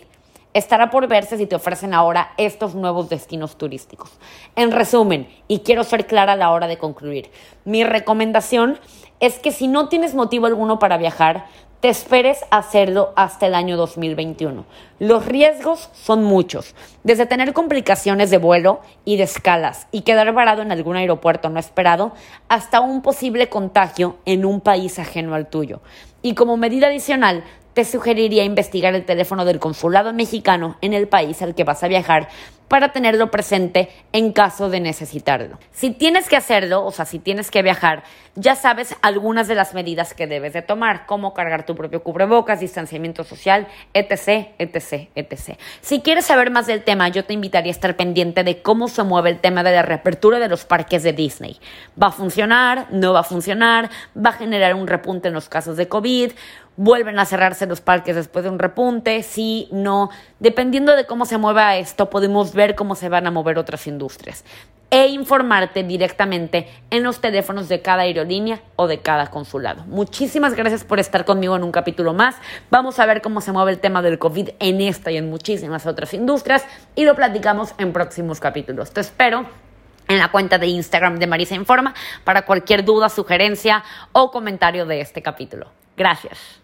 Estará 0.53 0.91
por 0.91 1.07
verse 1.07 1.37
si 1.37 1.47
te 1.47 1.55
ofrecen 1.55 1.95
ahora 1.95 2.33
estos 2.37 2.75
nuevos 2.75 3.09
destinos 3.09 3.57
turísticos. 3.57 4.11
En 4.57 4.73
resumen, 4.73 5.29
y 5.47 5.61
quiero 5.61 5.85
ser 5.85 6.07
clara 6.07 6.33
a 6.33 6.37
la 6.37 6.51
hora 6.51 6.67
de 6.67 6.77
concluir, 6.77 7.31
mi 7.65 7.85
recomendación 7.85 8.79
es 9.21 9.39
que 9.39 9.53
si 9.53 9.69
no 9.69 9.89
tienes 9.89 10.15
motivo 10.15 10.47
alguno 10.47 10.81
para 10.81 10.97
viajar, 10.97 11.47
te 11.81 11.89
esperes 11.89 12.45
a 12.51 12.59
hacerlo 12.59 13.13
hasta 13.17 13.47
el 13.47 13.55
año 13.55 13.77
2021. 13.77 14.67
Los 14.99 15.25
riesgos 15.25 15.89
son 15.95 16.25
muchos, 16.25 16.75
desde 17.05 17.25
tener 17.25 17.55
complicaciones 17.55 18.31
de 18.31 18.37
vuelo 18.37 18.81
y 19.07 19.17
de 19.17 19.23
escalas 19.23 19.87
y 19.91 20.03
quedar 20.03 20.31
varado 20.35 20.61
en 20.61 20.73
algún 20.73 20.97
aeropuerto 20.97 21.49
no 21.49 21.59
esperado, 21.59 22.13
hasta 22.49 22.81
un 22.81 23.01
posible 23.01 23.49
contagio 23.49 24.19
en 24.27 24.45
un 24.45 24.61
país 24.61 24.99
ajeno 24.99 25.35
al 25.35 25.49
tuyo. 25.49 25.81
Y 26.21 26.35
como 26.35 26.59
medida 26.59 26.89
adicional, 26.89 27.45
te 27.74 27.85
sugeriría 27.85 28.44
investigar 28.44 28.94
el 28.94 29.04
teléfono 29.04 29.44
del 29.44 29.59
consulado 29.59 30.12
mexicano 30.12 30.76
en 30.80 30.94
el 30.94 31.09
país 31.09 31.40
al 31.42 31.54
que 31.54 31.64
vas 31.64 31.83
a 31.83 31.88
viajar 31.88 32.28
para 32.70 32.92
tenerlo 32.92 33.33
presente 33.33 33.90
en 34.12 34.33
caso 34.33 34.70
de 34.70 34.78
necesitarlo. 34.78 35.59
Si 35.72 35.90
tienes 35.90 36.28
que 36.28 36.37
hacerlo, 36.37 36.85
o 36.85 36.92
sea, 36.92 37.04
si 37.04 37.18
tienes 37.18 37.50
que 37.50 37.62
viajar, 37.62 38.04
ya 38.37 38.54
sabes 38.54 38.94
algunas 39.02 39.48
de 39.48 39.56
las 39.56 39.74
medidas 39.74 40.14
que 40.14 40.28
debes 40.28 40.52
de 40.52 40.62
tomar, 40.62 41.04
como 41.04 41.35
cargar 41.35 41.66
tu 41.66 41.74
propio 41.74 42.04
cubrebocas, 42.04 42.61
distanciamiento 42.61 43.24
social, 43.24 43.66
etc, 43.92 44.50
etc, 44.61 45.09
etc. 45.16 45.59
Si 45.80 46.00
quieres 46.00 46.26
saber 46.26 46.52
más 46.52 46.68
del 46.68 46.85
tema, 46.85 47.09
yo 47.09 47.24
te 47.24 47.35
invitaría 47.35 47.72
a 47.72 47.74
estar 47.74 47.96
pendiente 47.96 48.44
de 48.44 48.62
cómo 48.62 48.87
se 48.87 49.02
mueve 49.02 49.30
el 49.30 49.40
tema 49.40 49.64
de 49.64 49.72
la 49.72 49.83
reapertura 49.83 50.38
de 50.38 50.48
los 50.48 50.64
parques 50.64 51.02
de 51.02 51.12
Disney. 51.12 51.59
¿Va 52.00 52.06
a 52.06 52.12
funcionar? 52.12 52.87
¿No 52.90 53.12
va 53.12 53.20
a 53.20 53.24
funcionar? 53.24 53.90
¿Va 54.16 54.30
a 54.30 54.35
generar 54.35 54.76
un 54.76 54.87
repunte 54.87 55.26
en 55.26 55.35
los 55.35 55.48
casos 55.48 55.76
de 55.76 55.88
COVID? 55.88 56.30
Vuelven 56.81 57.19
a 57.19 57.27
cerrarse 57.27 57.66
los 57.66 57.83
parques 57.83 58.16
después 58.16 58.43
de 58.43 58.49
un 58.51 58.59
repunte, 58.59 59.23
sí, 59.23 59.69
no. 59.71 60.09
Dependiendo 60.38 60.97
de 60.97 61.05
cómo 61.05 61.27
se 61.27 61.37
mueva 61.37 61.77
esto, 61.77 62.09
podemos 62.09 62.55
ver 62.55 62.75
cómo 62.75 62.95
se 62.95 63.11
van 63.11 63.27
a 63.27 63.31
mover 63.31 63.59
otras 63.59 63.87
industrias 63.87 64.47
e 64.88 65.09
informarte 65.09 65.85
directamente 65.85 66.69
en 66.88 67.03
los 67.03 67.21
teléfonos 67.21 67.69
de 67.69 67.83
cada 67.83 68.03
aerolínea 68.03 68.62
o 68.77 68.87
de 68.87 69.01
cada 69.01 69.27
consulado. 69.27 69.85
Muchísimas 69.85 70.55
gracias 70.55 70.83
por 70.85 70.99
estar 70.99 71.27
conmigo 71.27 71.55
en 71.55 71.64
un 71.64 71.71
capítulo 71.71 72.14
más. 72.14 72.37
Vamos 72.71 72.99
a 72.99 73.05
ver 73.05 73.21
cómo 73.21 73.43
se 73.43 73.53
mueve 73.53 73.73
el 73.73 73.79
tema 73.79 74.01
del 74.01 74.19
COVID 74.19 74.49
en 74.59 74.81
esta 74.81 75.11
y 75.11 75.19
en 75.19 75.29
muchísimas 75.29 75.85
otras 75.85 76.14
industrias 76.14 76.64
y 76.97 77.05
lo 77.05 77.14
platicamos 77.14 77.75
en 77.77 77.93
próximos 77.93 78.40
capítulos. 78.40 78.90
Te 78.90 79.03
espero 79.03 79.45
en 80.09 80.19
la 80.19 80.33
cuenta 80.33 80.57
de 80.57 80.69
Instagram 80.69 81.19
de 81.19 81.27
Marisa 81.27 81.55
Informa 81.55 81.93
para 82.25 82.47
cualquier 82.47 82.87
duda, 82.87 83.11
sugerencia 83.11 83.85
o 84.12 84.31
comentario 84.31 84.87
de 84.87 85.03
este 85.03 85.21
capítulo. 85.21 85.66
Gracias. 85.95 86.60